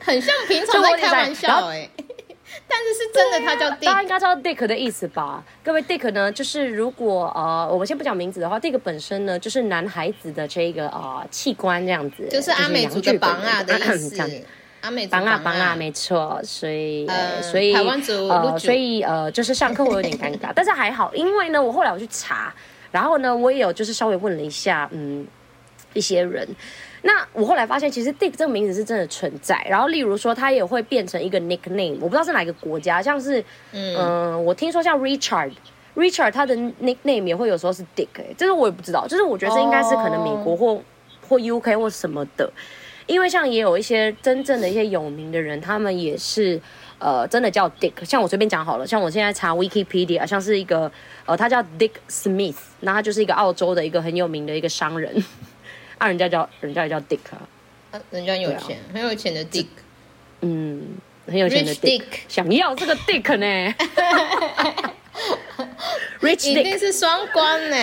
[0.00, 1.86] 很像平常在开玩笑哎。
[2.70, 5.42] 但是是真的，他叫 Dick，大家应该知道 Dick 的意思吧？
[5.64, 14.16] 各位，Dick 呢，就是如果呃，我们先不讲名字的话，Dick 本身呢，就是男孩子的这个呃器官这样子，就是阿美族的绑啊的意思。
[14.82, 16.40] 阿美族榜啊绑啊，没错。
[16.42, 17.06] 所以
[17.42, 22.54] 所以台湾族呃，所以呃，就是上课我有点尴尬， 但是还好，因为呢，我后来我去查，
[22.90, 25.26] 然后呢，我也有就是稍微问了一下，嗯，
[25.92, 26.48] 一些人。
[27.02, 29.64] 那我后来发现，其实 Dick 这个名字是真的存在。
[29.68, 31.94] 然后，例如说，它也会变成一个 nickname。
[31.94, 39.06] 我不知道是哪个国家，像是，嗯、呃，我听说像 Richard，Richard 他的 nickname 也会有时候是 Dick，哎，这个我也不知道。
[39.06, 40.80] 就是我觉得这应该是可能美国或、oh.
[41.26, 42.52] 或 UK 或什么的，
[43.06, 46.60] 因为像也有一些真正的一些有名的人，他们也是
[46.98, 48.04] 呃真的叫 Dick。
[48.04, 50.90] 像我随便讲好了，像我现在查 Wikipedia，像是一个
[51.24, 55.24] 呃，他叫 Dick Smith，那他就是一个澳洲的一个很有名的一个商人。
[56.00, 57.46] 啊，人家叫人家也叫 Dick 啊，
[57.90, 59.66] 啊，人家有钱，啊、很有钱的 Dick，
[60.40, 63.74] 嗯，很有钱的 Dick，, Dick 想要这个 Dick 呢，
[66.22, 67.76] Rich Dick 一定是双关呢，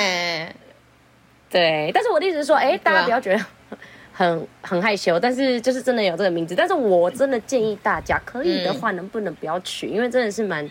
[1.48, 3.46] 对，但是我的意思是说，哎、欸，大家不要觉得
[4.12, 10.68] 很很害羞，但是就是真的有这个名字，但是我真的建议大家，可以的话，能不能不要取，嗯、因为真的是蛮。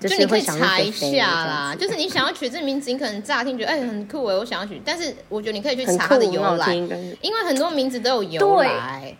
[0.00, 9.16] 就你可以查一下啦，就是你想要取这名字，你可能乍听觉得哎很酷哎，我想要取，但是我觉得你可以去查它的由来，因为很多名字都有由来。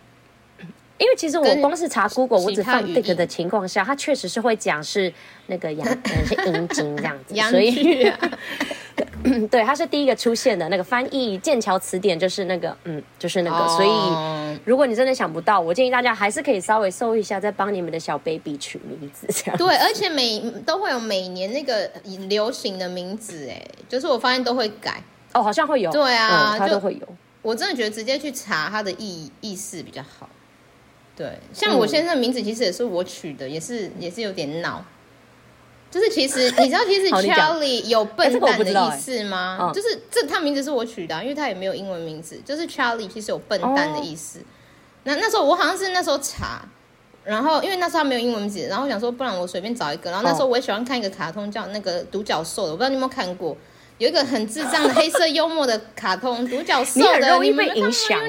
[0.99, 5.13] 因为其实我光是查 Google，我只放 Dick 的情况下，它确实是会讲是
[5.45, 5.87] 那个阳，
[6.25, 8.11] 是 阴茎这样子，所以。
[9.51, 13.57] 对，它是第一个出现的那个翻译剑桥词典，就是那个，嗯，就是那个。
[13.57, 13.77] Oh.
[13.77, 19.57] 所以，如果你真的想不到，我建议大家还是可以稍微搜一下，再帮你们的小 baby 取名字这样。
[19.57, 21.89] 对，而且每都会有每年那个
[22.27, 25.01] 流行的名字，哎，就是我发现都会改。
[25.33, 25.91] 哦，好像会有。
[25.91, 27.07] 对啊，嗯、它都会有。
[27.41, 30.29] 我真的觉得直接去查它的意意思比较好。
[31.15, 34.85] 对，像我先生的名字其实也是我取的，也是也是有点闹。
[35.97, 39.71] 就是其实你知道，其实 Charlie 有笨蛋的意思吗？
[39.73, 42.39] 就是这他名字是我取的、啊，因为他也没有英文名字。
[42.45, 44.39] 就是 Charlie 其实有笨蛋的意思。
[44.39, 44.43] 哦、
[45.05, 46.61] 那那时候我好像是那时候查，
[47.23, 50.11] 然后因为那时候他没有英文名字，然后我想说不然我随便找一个。
[50.11, 53.57] 然后那时候我也喜欢看一个卡通叫那个独角兽的，我不知道你有没有看过，
[53.97, 58.19] 有一个很智障的黑色幽默的卡通独角 兽的，你很容易被影响。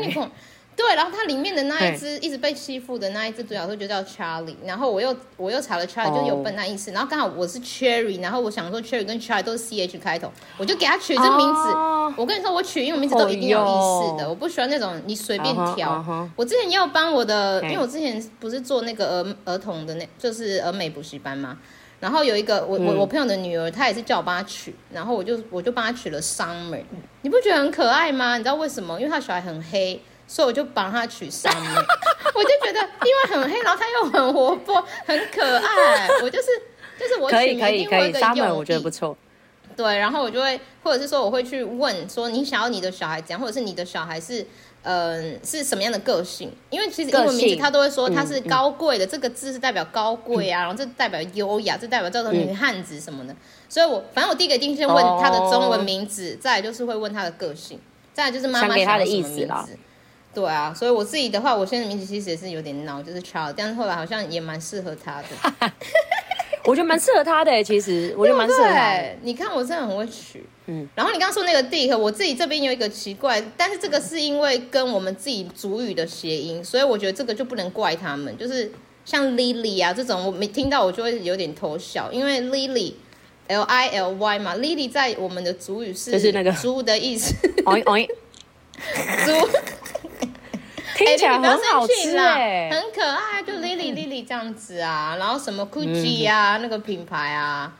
[0.78, 11.68] 对，然后它里面的那一只一直被欺负的那一只独角兽就叫 Charlie，然后我又我又查了 Charlie，就有笨蛋意思，然后刚好我是 Cherry，然后我想说 Cherry 跟 Charlie 都是 C H 开头，我就给他取这名字。
[12.16, 16.30] 我跟你说，我取英文名字都一定有意思的，我不喜欢那种你随便挑。
[16.36, 21.58] 我之前也有帮我的，因为我之前不是做那个儿儿童的那，就是儿美补习班嘛，
[21.98, 26.84] 然后有一个我我我朋友的女儿，她也是叫我帮她取，然后我就我就帮她取了 Summer，
[27.22, 28.36] 你不觉得很可爱吗？
[28.36, 28.96] 你知道为什么？
[29.00, 30.00] 因为她小孩很黑。
[30.28, 31.50] 所以我就帮他取 Summer，
[32.34, 36.08] 我就觉得因为很黑，然后他又很活泼，很可爱。
[36.22, 36.46] 我就是
[37.00, 39.16] 就是我取名一定会一个用意，我觉得不错。
[39.74, 44.42] 对，然后我就会，或者是说我会去问说，你想要你的小孩怎样，或者是你的小孩是
[44.82, 46.52] 嗯、呃、是什么样的个性？
[46.68, 53.32] 因为其实英文名字他都会说他是高贵的，嗯、这个字是代表高贵啊，嗯、然后这代表优雅，这代表叫做女汉子什么的。
[53.32, 53.36] 嗯、
[53.68, 57.80] 所以我反正我第一个一定先问他的中文名字，哦、再来就是会问他的个性，
[58.12, 59.78] 再来就是妈妈想要什么名字。
[60.34, 65.72] 对啊，所以我自己的话，我现在的名字其实也是有点闹，就是 Charles，但是后来好像也蛮适合他的。
[66.64, 69.16] 我觉得蛮适合他的、欸，其实我觉得蛮适合他的。
[69.22, 70.86] 你看我真的很会取，嗯。
[70.94, 78.36] 然后你刚刚说那个 Dick，我自己这边有一个奇怪，但是这个是因为跟我们自己主语的谐音，所以我觉得这个就不能怪他们。
[78.36, 78.70] 就是
[79.06, 82.92] 像 Lily 啊这种，我没听到我就会有点偷笑，因为 Lily
[83.46, 87.34] L I L Y 嘛，Lily 在我们的主语是就是那个猪的意思。
[89.24, 89.48] 猪。
[90.98, 97.72] 听起来很好吃哎，很可爱，就 Lily Lily 这样子啊，然后什么 Gucci 啊，那个品牌啊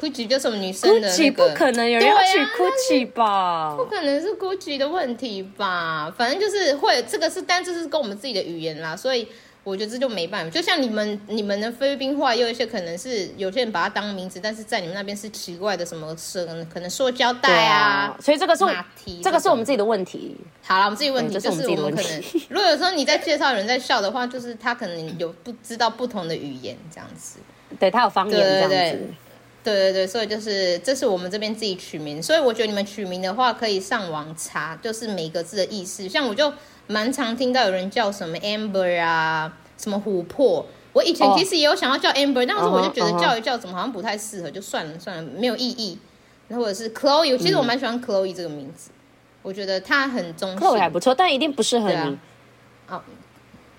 [0.00, 3.74] ，Gucci 就是我们女生的那个，不可能有人要取 Gucci 吧？
[3.76, 6.12] 不可能是 Gucci 的问题吧？
[6.16, 9.28] 反正就是会，这个是，但这是跟我们自己的语言啦，所以。
[9.64, 18.64] 我觉得这就没办法，就像你们你们的菲律宾话，有一些可能是有些人把它当名字，但是在你们那边是奇怪的什么是可能塑胶袋啊，啊，所以这个是
[19.22, 20.36] 这个是我们自己的问题。
[20.64, 27.38] 好了，我们自己问题就是我们可能，如果有时候你在介绍人在笑的话，就是他可能有不知道不同的语言这样子，
[27.78, 29.00] 对他有方言这样子，对对对，
[29.62, 36.52] 对对对，所以就是这是我们这边自己取名，所以我觉得你们取名的话可以上网查，就是每个字的意思，像我就。
[36.86, 40.66] 蛮常听到有人叫什么 Amber 啊，什么琥珀。
[40.92, 42.48] 我以前其实也有想要叫 Amber，、oh.
[42.48, 45.98] 但是我就觉得叫一叫怎么好像不太适合，就算了算了，没有意义。
[46.48, 49.00] 然后或者是 Chloe，其实我蛮喜欢 Chloe 这个名字，嗯、
[49.40, 50.60] 我觉得它很中性。
[50.60, 51.96] Chloe 还不错，但一定不适合你。
[51.96, 52.18] 啊，
[52.90, 53.02] 哦、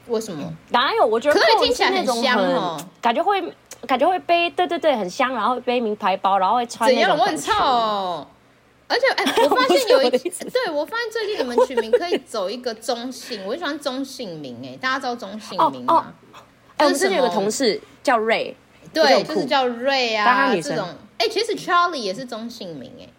[0.07, 0.51] 为什么？
[0.69, 1.05] 哪有？
[1.05, 3.39] 我觉得 Chloe 听起来很香哦，感觉会
[3.85, 7.15] 感觉会背，对对对，很香，然后背名牌包，然后会穿那种。
[7.15, 7.19] 怎样？
[7.19, 8.27] 我很臭哦。
[8.93, 16.13] 而且，哎、欸，我发现 有一次，对我发现最近你们取名可以走一个中性，我就喜欢中性名，哎，大家知道中性名吗？
[16.27, 16.43] 哎、哦，
[16.77, 18.55] 哦、我们之前有个同事叫瑞，
[18.93, 23.09] 对，就是叫瑞啊，这种，哎、欸，其实 Charlie 也是中性名，哎，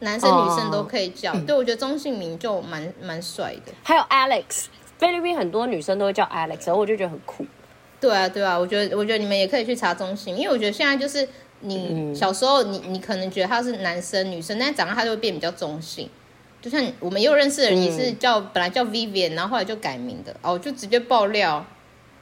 [0.00, 3.72] 男生女生都可以叫，哦、对我觉得中性名就蛮蛮帅的。
[3.84, 4.64] 还有 Alex，
[4.98, 7.46] 菲律宾很多女生都会叫 Alex，然后我就觉得很酷。
[8.00, 11.28] 对啊，对啊，我觉得，我觉得你们也可以去查中性，因为我觉得现在就是。
[11.62, 16.08] 你小时候你，你你可能觉得他是男生女生，但是长大他就会变比较中性。
[16.60, 20.32] 就像我们又认识的人，也是叫、嗯、本来叫 Vivian，然后后来就改名的。
[20.42, 21.64] 哦，就直接爆料，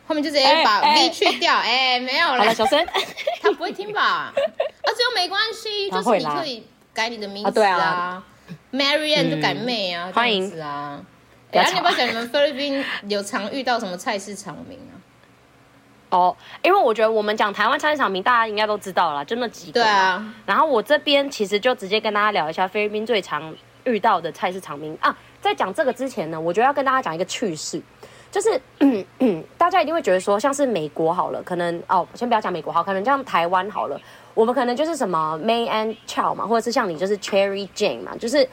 [0.07, 2.87] 后面就直接把 V 去掉，哎、欸欸，没有了，小声，
[3.43, 4.03] 他不会听吧？
[4.03, 4.33] 啊，
[4.85, 8.25] 这又没关系，就是你可以改你的名字啊，啊
[8.73, 10.61] ，Marianne 就改妹啊，欢迎。
[10.61, 11.03] 啊。
[11.53, 14.95] 然后你要不要讲你们菲律宾有常遇到什么菜市场名啊？
[16.11, 19.73] 哦，oh, 因为我觉得我们讲台湾菜市场名，大家应该都知道了，就那几个。
[19.75, 20.35] 对啊。
[20.45, 25.17] 然后我这边其实就直接跟大家聊一下菲律宾最常遇到的菜市场名啊。
[25.41, 27.81] 在讲这个之前呢，我觉得要跟大家讲一个趣事，
[28.31, 34.01] 就是嗯嗯，大家一定会觉得说，像是美国好了，可能哦，先不要讲美国好，可能像台湾好了，
[34.35, 38.49] 我们可能就是什么 May and Chow 嘛，或者是像你就是 Cherry Jane 嘛，就是。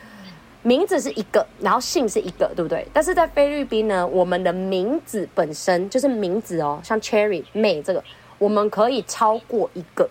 [0.67, 2.85] 名字是一个，然后姓是一个，对不对？
[2.91, 8.03] 但是在菲律宾呢，我们的名字本身就是名字哦，像 Cherry May 这个，
[8.37, 10.09] 我们可以超过一个，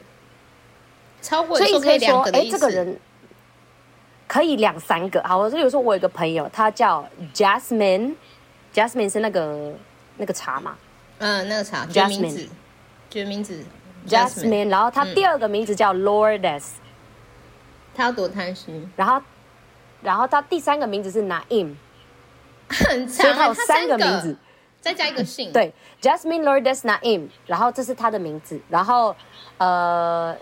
[1.20, 2.56] 超过，所以可以两个的意思。
[2.56, 2.98] 哎，这个人
[4.26, 5.22] 可以两三个。
[5.24, 9.74] 好，我就比如说我有一个朋友，他叫 Jasmine，Jasmine 是那个
[10.16, 10.74] 那个茶嘛？
[11.18, 12.48] 嗯，那个茶，Jasmine，
[13.10, 13.62] 绝名字
[14.08, 14.70] ，Jasmine。
[14.70, 16.64] 然后他第二个名字叫 Lourdes，
[17.94, 19.20] 他要多贪心，然后。
[20.06, 21.74] 然后他第三个名字是 Naim，
[22.68, 24.36] 很长，所以他有三个名字，
[24.80, 25.50] 再加一个姓。
[25.50, 29.16] 对，Jasmine Lourdes Naim，然后这是他的名字，然后
[29.58, 30.32] 呃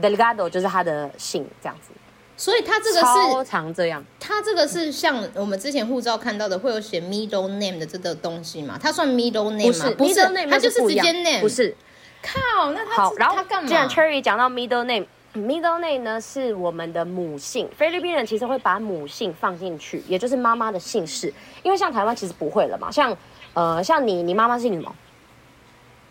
[0.00, 1.90] ，Delgado 就是他的姓，这样子。
[2.34, 8.78] 所以他这个是超长这样，他这个是像我们之前护照看到的会有写 middle name 的这个东西嘛？
[8.82, 9.94] 他算 middle name 吗？
[9.98, 10.14] 不是，
[10.48, 11.76] 他就是直接 name，不是。
[12.22, 13.68] 靠，那他好，然后他干嘛？
[13.68, 15.06] 既然 Cherry 讲到 middle name。
[15.34, 23.16] Middle name 呢是我们的母姓，菲律宾人其实会把母姓放进去，也就是妈妈的姓氏，因为像台湾其实不会了嘛，像
[23.54, 24.94] 呃像你，你妈妈姓什么？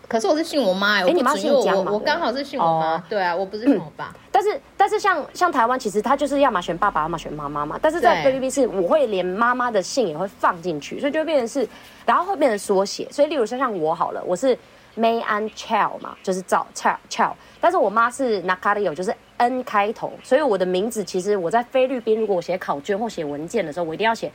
[0.08, 1.92] 可是我是姓我妈哎，哎，你妈姓江嘛？
[1.92, 4.06] 我刚好是姓我妈，哦、对啊，我不是姓我爸。
[4.12, 7.78] 嗯、但是但是像像台湾，其实他就是要么选爸爸，要么选妈妈嘛。
[7.80, 11.68] 但是在菲律宾是，我会连妈妈的姓也会放进去，所以就会变成是，
[12.04, 13.06] 然后会变成缩写。
[13.12, 14.58] 所以例如说像我好了，我是
[14.96, 17.32] May An Chow 嘛，就是找 Chow Chow。
[17.60, 24.30] 但是我妈是 Nakario，就是 N 开头，所以我的名字其实我在菲律宾，如果我写考卷或写文件的时候，我一定要写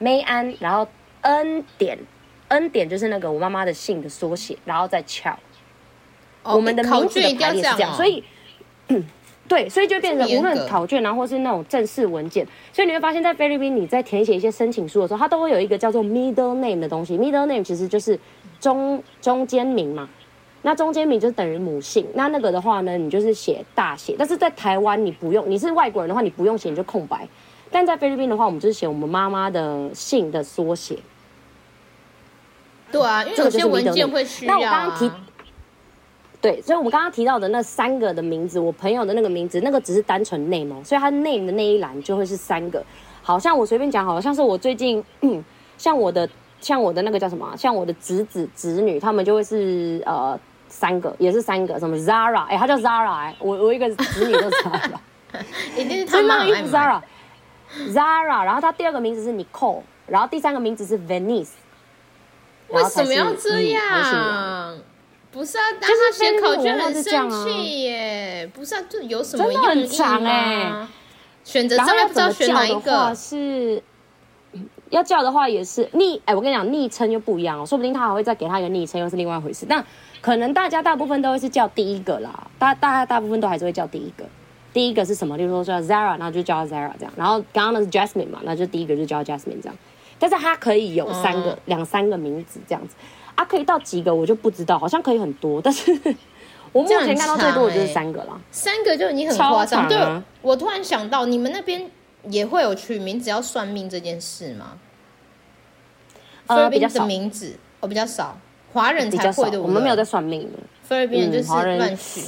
[0.00, 0.86] May An，然后
[1.22, 1.98] N 点。
[2.48, 5.36] N 点就是那个我妈妈的姓的缩写，然后再翘。
[6.42, 8.22] Oh, 我们的名字的排列是这样，哦、所以，
[9.48, 17.16] 对，所以就变成无论考卷啊，或是那种正式文件，所以你会发现在菲律宾，你在填写一些申请书的时候，它都会有一个叫做 middle name 的东西。
[17.16, 18.16] middle name 其实就是
[18.64, 20.08] 中中间名嘛，
[20.62, 22.06] 那中间名就等于母姓。
[22.14, 24.16] 那那个的话呢，你就是写大写。
[24.18, 27.28] 但是在台湾你不用，你是外国人的话你不用写，你就空白。
[27.70, 30.98] 但在菲律宾的话，我们就是写我们妈妈的姓的缩写。
[32.90, 34.58] 对啊，因为有些文件会需要、啊。
[34.58, 35.10] 那我刚刚提，
[36.40, 42.82] 对，所以我们刚刚提到的那三个的名字，我朋友的那个名字，那个只是单纯 name，所以他 name 的那一栏就会是三个。
[43.20, 45.44] 好像我随便讲，好像是我最近，嗯，
[45.76, 46.28] 像我的，
[46.64, 54.98] 像我的那个叫什么，像我的侄子侄女，他们就会是呃三个，也是三个，什么 Zara，哎、欸，他叫 Zara，哎、欸，我我一个侄女叫 Zara，
[55.76, 61.50] 一定是他妈衣服 Zara，Zara，然后他第二个名字是 Nicole，然后第三个名字是 Venice。
[62.68, 64.78] 为什么要这样？
[65.30, 68.50] 不是啊，当他写考卷很生气耶！
[68.54, 70.88] 不是啊，就有什么用意吗？
[71.44, 73.14] 选择这样不知道选哪一个？
[73.14, 73.82] 是
[74.94, 79.66] 要叫的话也是昵哎，我跟你讲，昵称又不一样哦，说不定他还会再给他一个昵称，又是另外一回事。
[79.68, 79.84] 但
[80.20, 84.24] 可能大家大部分都会是叫第一个啦，大大家大部分都还是会叫第一个。
[84.72, 85.36] 第一个是什么？
[85.36, 87.12] 例如说叫 Zara，那就叫 Zara 这样。
[87.16, 89.76] 然后刚刚那是 Jasmine 嘛，那就第一个就叫 Jasmine 这样。
[90.18, 92.94] 但是它可以有三个、两、嗯、三个名字这样子，
[93.34, 95.92] 啊，可以到几个我就不知道，好像可以很多，但是
[96.72, 99.88] 我目前看到最多的就是三个了，三个就已经很夸张。
[99.88, 99.98] 对，
[100.40, 101.88] 我突然想到，你们那边
[102.28, 104.78] 也会有取名字要算命这件事吗？
[106.46, 108.38] 呃，比较少名字，哦，比较少，
[108.72, 112.20] 华人才会的，我们没有在算命的，菲律宾就是乱取、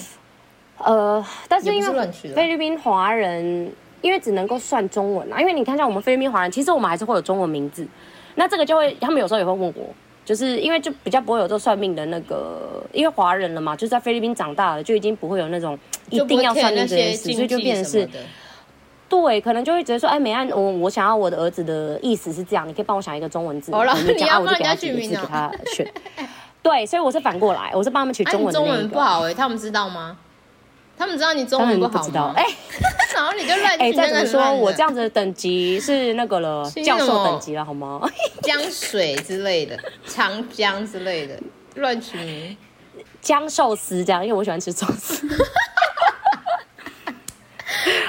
[0.78, 1.18] 嗯。
[1.18, 3.72] 呃，但是因为菲律宾华人。
[4.02, 7.84] 因为只能够算中文啊，因为你看像我们菲律宾华人，其实我们还是会有中文名字。
[8.36, 9.88] 那这个就会，他们有时候也会问我，
[10.24, 15.76] 就是因为就比较不会有这算命的那个，因为华人了嘛，就是在菲律宾长大了，就已经不会有那种
[16.10, 18.08] 一定要算命这件事，所以就变成是，
[19.08, 25.92] 对，可能就会直接说，哎，美安，我我想要我的儿子的意思是这样，你可以帮我想一个中文字，好了，你要我就给他取名字给他选。
[26.62, 28.64] 对，所以我是反过来，我是帮他们取中文的、啊。
[28.64, 30.16] 中文不好哎、欸，他们知道吗？
[30.98, 32.32] 他们知道你中文不好吗？
[32.34, 32.44] 哎，
[33.14, 38.00] 然后你就乱哎，再怎么说，我这样子的等级是那个了，教授等级了，好吗？
[38.42, 41.38] 江水之类的，长江之类的，
[41.74, 42.56] 乱取名，
[43.20, 45.28] 江寿司这样，因为我喜欢吃寿司。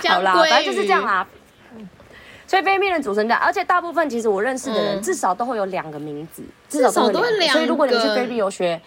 [0.08, 1.28] 好啦，反正就是这样啦。
[2.46, 7.54] 所以菲律宾人组成的，而且大部分其实我认识的人，至少都会有两个名字，至少都会两个。
[7.54, 8.82] 所以如果你去菲律宾游学。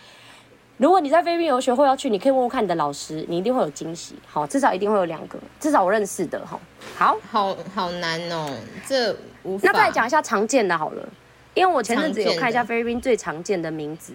[0.78, 4.14] 如果你在菲律宾游学会要去，你可以问问看你的老师，你一定会有惊喜。
[4.26, 6.40] 好，至少一定会有两个，至少我认识的。
[6.46, 6.58] 好，
[6.96, 8.50] 好，好好难哦，
[8.86, 9.68] 这无法。
[9.68, 11.06] 那再来讲一下常见的好了，
[11.52, 14.14] 因为我前阵子有看一下菲律宾最常见的名字，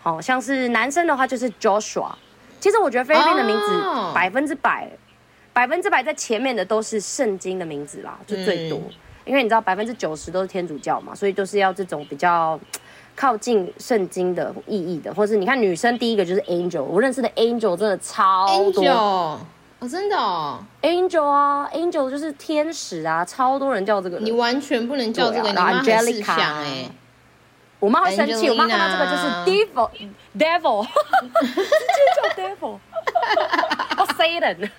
[0.00, 2.12] 好像是男生的话就是 Joshua。
[2.58, 3.82] 其实我觉得菲律宾的名字
[4.14, 4.90] 百分之百，
[5.58, 8.78] 百分之百在前面的都是圣经的名字啦，就最多。
[8.78, 8.92] 嗯、
[9.24, 12.58] 因为你知道百分之九十都是天主教嘛，所以都是要这种比较。
[13.16, 18.92] 靠近圣经的意义的，或是你看女生第一个就是 angel，我认识的 angel 真的超多，angel？
[18.92, 19.40] 哦，
[19.90, 26.88] 真的哦，angel 啊，angel 就是天使啊，超多人叫这个，你完全不能叫这个，啊、你妈很想哎，
[27.80, 30.86] 我妈会生气，我妈看到这个就是 devil，devil，
[31.42, 32.78] 直接叫 devil，
[33.98, 34.70] 哦 Satan，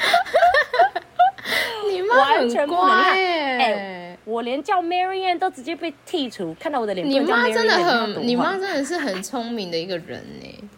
[1.90, 4.16] 你妈很乖哎。
[4.24, 7.08] 我连叫 Marianne 都直接被剔除，看到我的脸。
[7.08, 10.68] 你妈真的很，你妈真的是很聪明的一个人呢。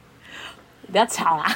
[0.90, 1.54] 不要吵啦。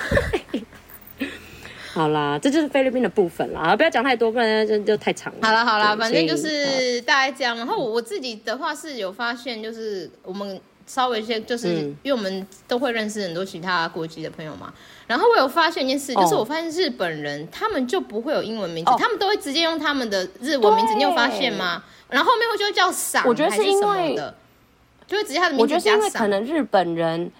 [1.95, 5.47] 好啦，这就是菲律宾的部分啦，不要讲太多，不然就就太长了。
[5.47, 7.57] 好了好了，反正就是大概这样。
[7.57, 14.73] 然后我自己的话是有发现，就是我们稍微一些，就是、嗯、因为我们都会认识很多其他国籍的朋友嘛。
[15.07, 17.49] 然后我有发现一件事，就是我发现日本人、oh.
[17.53, 19.01] 他们就不会有英文名字，oh.
[19.01, 20.95] 他们都会直接用他们的日文名字。
[20.95, 21.83] 你有发现吗？
[22.09, 24.35] 然后后面会就会叫傻，我觉得是因为的，
[25.07, 25.63] 就会直接他的名字。
[25.63, 27.31] 我觉得是因为可能日本人，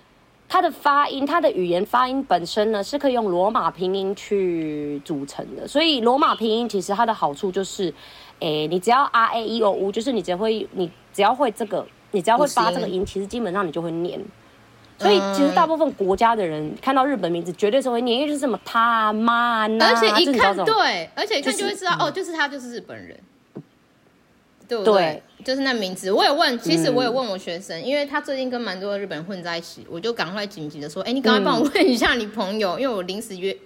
[0.49, 5.67] 他的发音，他的语言发音本身呢，是可以用罗马拼音去组成的。
[5.67, 7.93] 所以罗马拼音其实它的好处就是，
[8.41, 14.21] 诶、欸，你只要 r a e o u，就是你只会，你只要会这个，你只要会发这个音，其实基本上你就会念。
[14.99, 23.19] 所以其实大部分国家的人看到日本名字，绝对是会念，因为就是什么他妈呢，而且一看对，而且一看就会知道，就是、哦，就是他就是日本人。
[24.69, 24.95] 对不对？
[24.95, 26.11] 对，就是那名字。
[26.11, 33.57] 我也问，其实我也问我学生，嗯、因为他最近跟蛮多的日本人混在一起，我就赶快紧急的说：“哎，你赶快帮我问一下你朋友，嗯、因为我临时约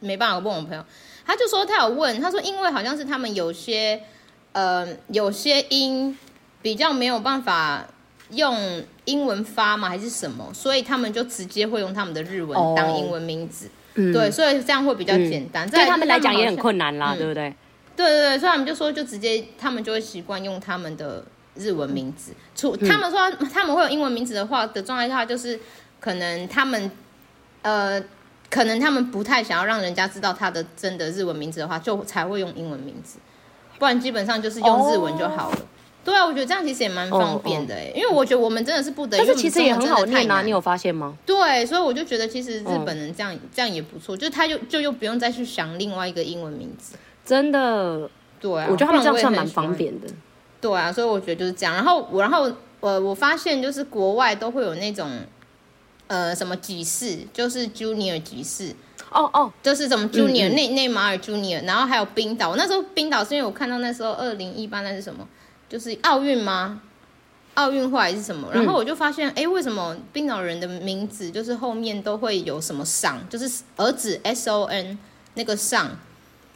[0.00, 0.84] 没办法问我朋友。”
[1.24, 4.02] 他就说他有问，他说因为好像是他们有些
[4.50, 6.18] 呃有些音
[6.62, 7.86] 比较没有办法
[8.30, 13.66] 用英文发嘛，还是什么，所以他们就直接会用他们的日文当英文名字。
[13.66, 17.54] 哦、对，所以这样会比较简单，对、嗯、他们来讲也很困难啦，嗯、对不对？
[17.96, 21.24] 对对对，所以他们就说，就直接他们就会习惯用他们的
[21.56, 22.32] 日文名字。
[22.54, 25.58] 除他们说他们会有英文名字的话的状态下，就是
[25.98, 26.90] 可能他们
[27.62, 28.02] 呃，
[28.48, 33.18] 可能他们不太想要让人家知道他的真的日文名字的话，就才会用英文名字。
[33.78, 35.56] 不然基本上就是用日文就好了。
[35.56, 35.66] Oh.
[36.02, 37.96] 对啊，我觉得这样其实也蛮方便的哎，oh, oh.
[37.96, 41.16] 因为我觉得我们真的是不得已，但是其实也很好念啊，你有发现吗？
[41.26, 43.40] 对，所以我就觉得其实日本人这样、oh.
[43.54, 46.96] 这样也不错，就是他就就又不用再去想另外一个英文名字。
[47.24, 50.08] 真的，对啊，我觉得他们这样算蛮方便的。
[50.60, 51.74] 对啊，所以我觉得就是这样。
[51.74, 55.10] 然后我，然后呃，我发现就是国外都会有那种
[56.06, 58.74] 呃什么集市，就是 Junior 集市。
[59.10, 62.50] 哦哦，就是什么 Junior 内内、嗯嗯、马尔 Junior，然后还有冰岛。
[62.50, 65.26] 我那时候冰岛是因为我看到那时候二零一八那是什么，
[65.70, 66.82] 就是奥运吗？
[67.54, 68.48] 奥运会还是什么？
[68.52, 74.98] 然后我就发现，哎、嗯，为什么冰岛人的名字就是后面都会有什么上，就是儿子 S O N
[75.34, 75.96] 那个上。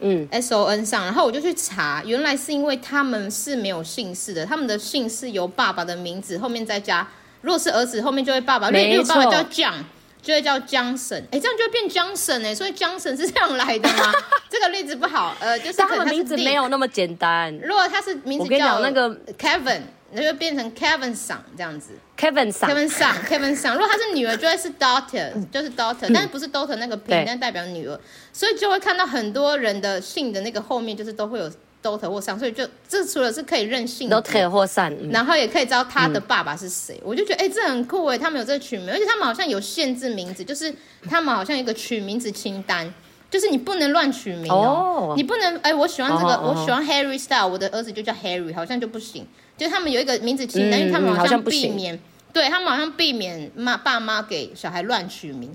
[0.00, 7.06] 嗯，S O N 上，然后我就去查，原来是因为他们是没有姓氏的，他们的姓氏由爸爸的名字后面再加，
[7.42, 9.84] 如果是儿子后面就会爸爸，因为爸爸叫 John，
[10.24, 14.12] 就会叫 Johnson，哎，这样就会变 Johnson 哎，所以 Johnson 是这样来的吗？
[14.48, 17.56] 这个例子不好，呃，就是他的名字没有那么简单。
[17.62, 19.82] 如果他是名字叫那个 Kevin。
[20.16, 23.74] 那就变成 Kevin 桑这样子，Kevin 桑，Kevin 桑，Kevin 桑。
[23.74, 27.98] 如果他是女儿，就会是 daughter，就是 daughter，但是不是 daughter 那个拼，但代表女儿，
[28.32, 31.50] 所以就会看到很多人的姓的那个后面就是都会有
[31.84, 36.98] daughter 或上，所以就这除了是可以任性，daughter 或桑，然后也可以知道他的爸爸是谁。
[37.04, 40.74] 我就觉得哎，这很酷哎，他们有这个取名，而且他们好像有限制名字，就是
[41.10, 42.90] 他们好像有一个取名字清单，
[43.30, 49.26] 就是你不能乱取名哦，你不能哎，我喜欢这个，我喜欢 Harry Style，我的儿子就叫 Harry，好像就不行。
[49.56, 51.98] 就他们有一个名字清单，因为他们好像避免，
[52.32, 55.54] 对他们好像避免妈爸妈给小孩乱取名，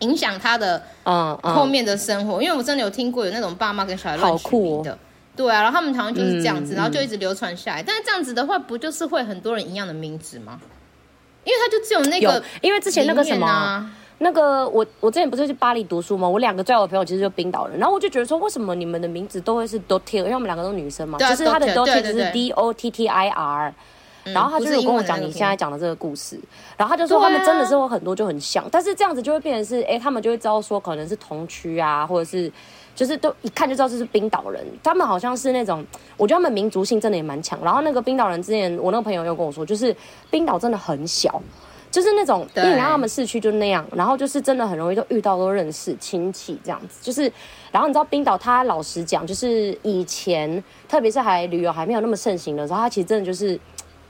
[0.00, 0.80] 影响他的
[1.42, 2.42] 后面的生活。
[2.42, 4.96] 因为我真的有听过有那种爸妈跟小孩乱取名的，
[5.36, 7.82] 对啊，然后他们好像就是这样子，然后就一直流传下来。
[7.82, 10.60] 但是这样子的话，不就是会很多人一样的名字吗？
[11.44, 13.90] 因为他就只有那个，因为之前那个什么。
[14.22, 16.28] 那个我我之前不是去巴黎读书吗？
[16.28, 20.18] 我两个最好的朋友其实就冰岛人，然后我就觉得说，为什么你们的名字都会是 Dottir？
[20.18, 23.74] 因为我们两个都是女生嘛，啊、就是他的 Dottir 就是 D O T T I R，
[24.24, 26.38] 然后他就是跟我讲你现在讲的这个故事，
[26.76, 32.52] 然后他就说他们真的是会很多就很像，啊、但是这样子就会变成是，哎，他们就会知道说可能是同区啊，或者是
[33.00, 35.82] 就是都一看就知道这是冰岛人，他们好像是那种，
[36.18, 37.58] 我觉得他们民族性真的也蛮强。
[37.64, 39.96] 然后那个冰岛人之前我那个朋友又跟我说，就是
[40.30, 41.40] 冰岛真的很小。
[41.90, 46.98] 就是那种，因为他们市区就那样，然后就是真的很容易就遇到都认识亲戚这样子。
[47.00, 47.22] 就是，
[47.72, 53.58] 然后你知道冰岛，他老实讲，就是以前，特别是还旅游还没有那么盛行的时候，他其实真的就是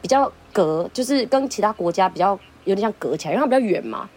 [0.03, 4.11] 比较隔，就是跟其他国家比较有点像隔起来，因为它比较远嘛。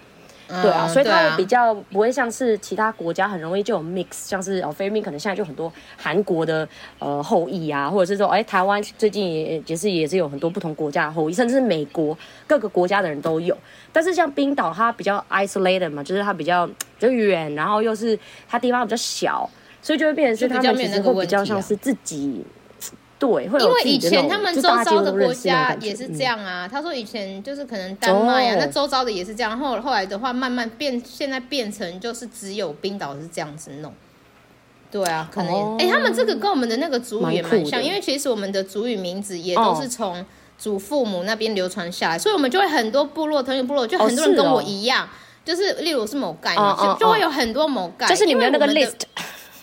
[0.61, 6.67] 对啊，所以它会比较不会像是其他国家很容易就有 mix，像是哦菲律宾可能现在就很多韩国的
[6.99, 13.57] 呃后裔啊，或者是说哎台湾最近也也是也是有很多不同国家的后裔，甚至是美国各个国家的人都有。
[13.91, 19.49] 但是像冰岛它比较 isolated 嘛，就是它比较比较远，然后又是它地方比较小，
[19.81, 22.43] 所以就会变成是他们其实会比较像是自己。
[23.27, 26.67] 对，因为以前他们周遭的国家也是这样啊。
[26.67, 29.57] 他说以前就是可能丹麦啊，那周遭的也是这样。
[29.57, 33.93] 后后来的话，慢慢变，现在变成就是只有冰岛是这样子弄。
[34.91, 40.23] 对啊，可能哎，他们这个跟我们的那个族语也蛮像，因为其实我们的族语名字也都是从
[40.57, 45.09] 祖父母那边流传下来，所以我们就会很多部落，同一部落就很多人跟我一样，
[45.43, 48.93] 就是例如是某盖嘛，就会有很多某盖，就是你们那个 list。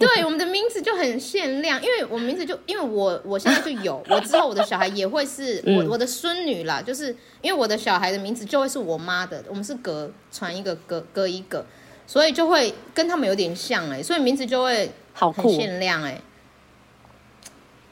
[0.15, 11.67] 对，我们的名字就很限量，因为我名字就 因为我我现在就有， 我之后我的小孩也会是我我的孙女啦，就是因为我的小孩的名字就会是我妈的，我们是隔传一个隔隔一个，
[12.07, 16.21] 所以就会跟他们有点像哎、欸，所以名字就会很限量哎、欸，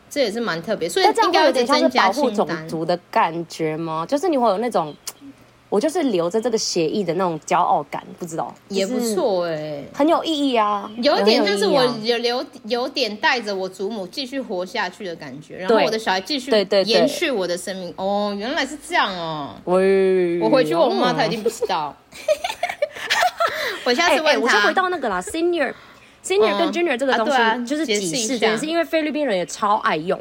[0.09, 4.07] 这也是蛮特别，所以应该有点像是保护种族的感觉吗？
[4.09, 4.97] 就是你会有那种
[5.69, 16.51] 我就是留着这个协议的那种骄傲感，不知道也不错哎、欸，很有意义啊，有一点像是我有留有点带着我祖母继续活下去的感觉，然后我的小孩继续
[16.87, 17.93] 延续我的生命。
[17.97, 21.95] 哦，原来是这样哦，喂，我回去问我妈，她一定不知道。
[23.85, 25.73] 我下次问、欸欸、我就回到那个啦，senior
[26.25, 30.19] senior 跟 junior 这个东西，嗯啊啊、就是几世这件事，因为菲律宾人也超爱用。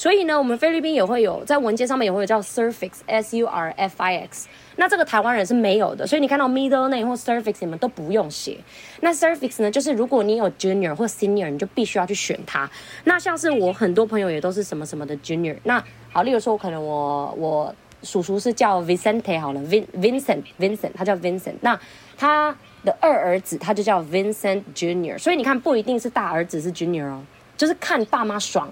[0.00, 8.56] 所以呢，我们菲律宾也会有在文件上面也会有叫 suffix s u r f i x，那这个台湾人是没有的，所以你看到 middle name 或 suffix 你们都不用写。
[9.02, 12.66] 那 suffix 呢，就是如果你有 junior 或 senior，你就必须要去选它。
[13.04, 15.54] 那像是我很多朋友也都是什么什么的 junior。
[15.64, 21.56] 那好，例如说，我可能我我叔叔是叫 Vicente 好了，Vin Vincent Vincent，他叫 Vincent。
[21.60, 21.78] 那
[22.16, 25.18] 他的二儿子他就叫 Vincent Junior。
[25.18, 27.22] 所以你看，不一定是大儿子是 junior 哦。
[27.60, 28.66] 就是看爸妈爽，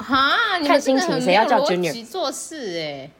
[0.00, 3.10] 哈， 看心情谁要叫 Junior 做事哎、欸，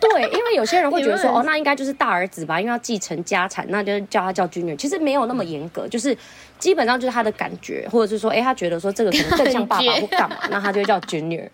[0.00, 4.76] 对，因为有些人会觉得说 哦，那应该就是大儿子吧，因为要继承家产，那就叫他叫 Junior。
[4.76, 6.18] 其实没有那么严格，就是
[6.58, 11.48] 基本上就是他的感觉，或者是说，哎、欸，他觉得说这个可能更像爸爸或干嘛， 那他就叫 Junior。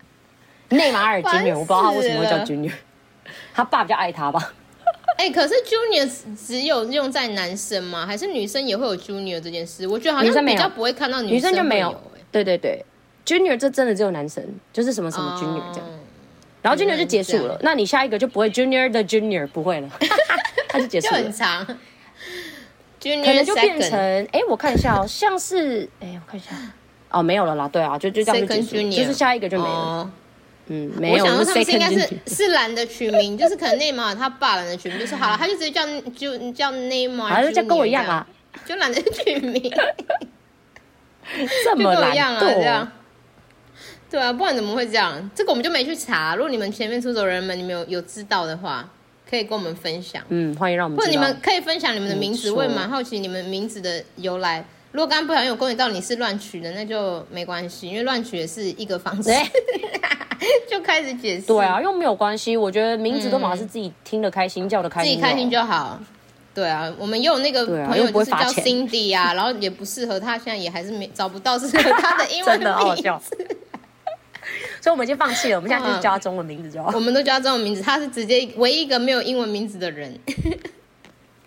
[0.69, 2.73] 内马尔 Junior，我不知道他为什么会叫 Junior，
[3.53, 4.53] 他爸比较爱他吧？
[5.19, 8.07] 哎、欸，可是 Junior 只有用在男生吗？
[8.07, 9.85] 还是女生也会有 Junior 这件事？
[9.87, 11.95] 我觉得好像比较不会看到女生，女生就没有。
[12.31, 12.83] 对对对
[13.25, 15.89] ，Junior 这真的只有男生，就是什么什么 Junior 这样，
[16.61, 17.59] 然后 Junior 就结束了。
[17.61, 19.89] 那你下一个就不会 Junior 的 Junior 不会了，
[20.69, 21.19] 他就结束了。
[21.19, 21.65] 就很长
[23.01, 23.99] ，Junior 可能就变成
[24.31, 26.51] 哎，我看一下哦，像是哎，我看一下
[27.09, 30.11] 哦，没有了啦，对啊，就就这样就结束，就是下一个就没了。
[30.67, 31.25] 嗯，没有。
[31.25, 38.25] 我想他们是应该是是懒得取名，就是可能内马尔他爸懒得取名，就是好了，他就直接叫就叫内马尔，好像就跟我一样啊，
[38.65, 39.69] 就懒得取名。
[41.65, 42.91] 这么懒啊，这样，
[44.09, 45.29] 对啊，不然怎么会这样？
[45.33, 46.35] 这个我们就没去查。
[46.35, 48.89] 如果你们前面出走人们，你们有有知道的话，
[49.29, 50.21] 可以跟我们分享。
[50.29, 50.97] 嗯，欢迎让我们。
[50.97, 54.65] 或者你们可以分享你们的名字，我也蛮好奇你们名字的由来。
[54.91, 59.29] 如果刚刚不小心有勾引到你是乱取的，那就没关系，因为乱取也是一个方式。
[60.67, 61.47] 就开始解释。
[61.47, 62.57] 对啊，又没有关系。
[62.57, 65.97] 我觉得名字都嘛是自己听得开心，叫得开心，自己开心就好。
[66.53, 73.21] 对啊，我们也有那个朋友就是叫 Cindy 啊， 然后也不适合他，现在也还是没找不到适合他的英文名字，真 的好笑。
[74.81, 76.91] 所以我们已经放弃了，我们现在就是叫他中文名字就好。
[76.95, 80.13] 我们都叫他中文名字，他是直接唯一一个没有英文名字的人。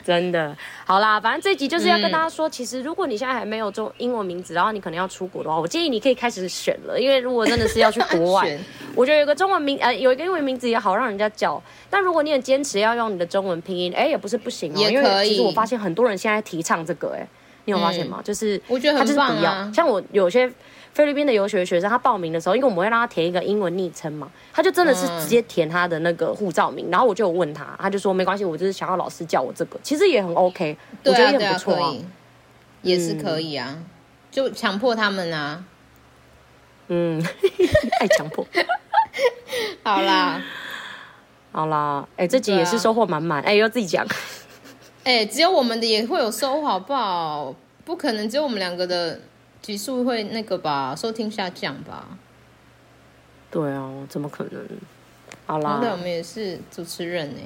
[0.04, 8.58] 真的，好啦，反正这一集就是要跟大家说，嗯、其实如果你现在还没有中英文名字，然后你可能要出国的话，我建议你可以开始选了，因为如果真的是要去国外，
[8.94, 11.60] 我觉得有个中文名，呃，有一个英文名字也好让人家叫。
[11.88, 14.76] 但如果你很坚持要用你的中文拼音，哎、欸，也不是不行哦。
[14.76, 17.28] 因为其实我发现很多人现在提倡这个、欸，哎，
[17.64, 18.18] 你有发现吗？
[18.20, 20.52] 嗯、就是我觉得他就是不要，啊、像我有些。
[20.94, 31.94] 菲律宾的游学学生，他报名的时候，因为我们会让他填一个英文昵称嘛，他就真的是直接填他的那个护照名，嗯、然后我就有问他，他就说没关系，我就是想要老师叫我这个，其实也很 OK，啊、我觉得也很不错啊，啊
[32.82, 33.84] 也是可以啊，嗯、
[34.30, 35.64] 就强迫他们啊，
[36.86, 37.20] 嗯，
[37.98, 38.46] 爱强迫，
[39.82, 40.40] 好啦，
[41.50, 44.06] 好啦，哎、欸，这集也是收获满满，哎、啊，欸、要自己讲，
[45.02, 47.52] 哎、欸，只有我们的也会有收获，好不好？
[47.84, 49.18] 不可能只有我们两个的。
[49.64, 52.06] 集数会那个吧，收听下降吧？
[53.50, 54.62] 对啊，怎么可能？
[55.46, 57.40] 好啦，对，我们也是主持人呢。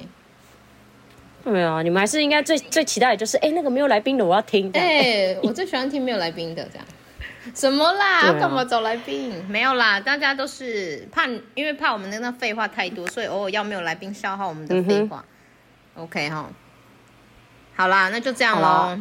[1.45, 4.69] 对啊，你们还是应该最最期待的就是，哎，那个没有来宾的我要听。
[4.73, 6.85] 哎，我最喜欢听没有来宾的这样。
[7.55, 8.33] 什么啦？
[8.33, 9.33] 干、啊、嘛找来宾？
[9.47, 15.23] 没有啦，大家都是怕，因为怕我们那个废话太多，所以偶尔要没有来宾消耗我们的废话。
[15.95, 16.49] 嗯、OK 哈，
[17.77, 18.99] 好啦，那就这样喽。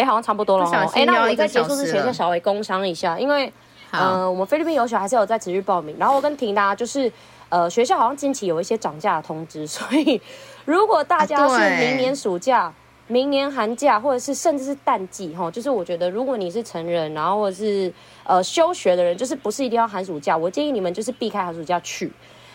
[0.00, 0.86] 哎，好像差不多了哈。
[0.94, 3.52] 哎，那我在结束之前就稍微工商一下，因为
[3.90, 5.96] 呃，我们菲律宾游学还是有在持续报名。
[5.98, 7.12] 然后我跟婷达就是，
[7.48, 10.20] 呃，学校好像近期有一些涨价的通知， 所以
[10.64, 12.74] 如果大家是明年暑假、啊、
[13.08, 17.92] 明年寒假，或者是甚至是淡季哈，就是我觉得如果你是成人，然后或者是
[18.24, 22.10] 呃休学的人，就是不是一定要寒暑假，我建议你们就是避开寒暑假去。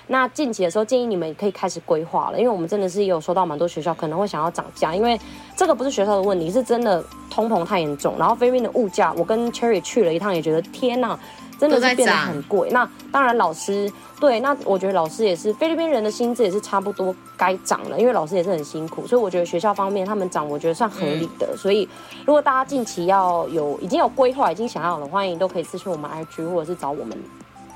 [0.07, 5.19] 那近期的时候，建议你们可以开始规划了，因为我们真的是也有收到蛮多学校可能会想要涨价，因为
[5.55, 8.15] 这个不是学校的问题，是真的通膨太严重。
[8.17, 11.17] 然后菲律宾的物价，我跟 Cherry 去了一趟，也觉得天呐，
[11.59, 12.69] 真的是变得很贵。
[12.69, 21.47] 那当然老师对，那我觉得老师也是菲律宾人的薪资也是差不多该涨了，因为老师也是很辛苦，所以我觉得学校方面他们涨，我觉得算合理的。
[21.51, 21.89] 嗯、所以
[22.25, 27.17] 如果大家近期要有已经有规划，已经想要了，欢迎都可以私信我们 IG 或者是找我们。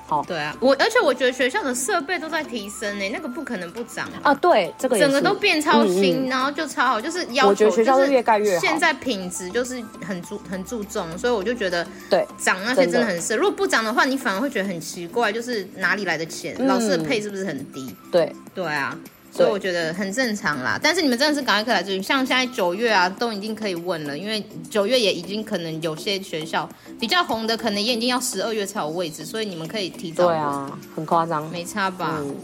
[0.10, 4.34] 好对啊，我而且我觉得学校的设备都在提升呢，那个不可能不涨啊。
[4.34, 7.50] 对，这个整个都变超新，嗯嗯然后就超好，就是要求。
[7.50, 8.60] 我觉得学校是越盖越好。
[8.60, 13.38] 现在品质就是很注很注重，所以我就觉得对涨那些真的很深。
[13.38, 16.56] 如果不涨的话，你反而会觉得很奇怪，就是哪里来的钱？
[16.58, 17.96] 嗯、老师的配是不是很低？
[18.12, 18.98] 对对啊，
[19.32, 20.80] 所以我觉得很正常啦。
[20.82, 26.68] 但是你们真的是赶快可以来这里，像现在九月啊，都已经可以问了，因为九月也已经可能有些学校
[27.00, 30.28] 比较红的，可能也已经要十二月才有位置，所以你们可以提早。
[30.28, 32.18] 对啊，很夸张，没差吧？
[32.22, 32.36] 嗯、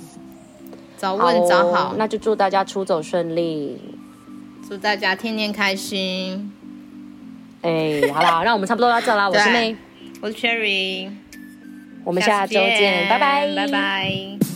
[0.97, 3.81] 早问早好，好，那就祝大家出走顺利，
[4.67, 6.51] 祝大家天天开心。
[7.61, 9.27] 哎，好啦， 那我们差不多到这啦。
[9.27, 9.75] 我是 May，
[10.21, 11.09] 我是 Cherry，
[12.03, 14.55] 我们下周见，见，拜拜，拜拜。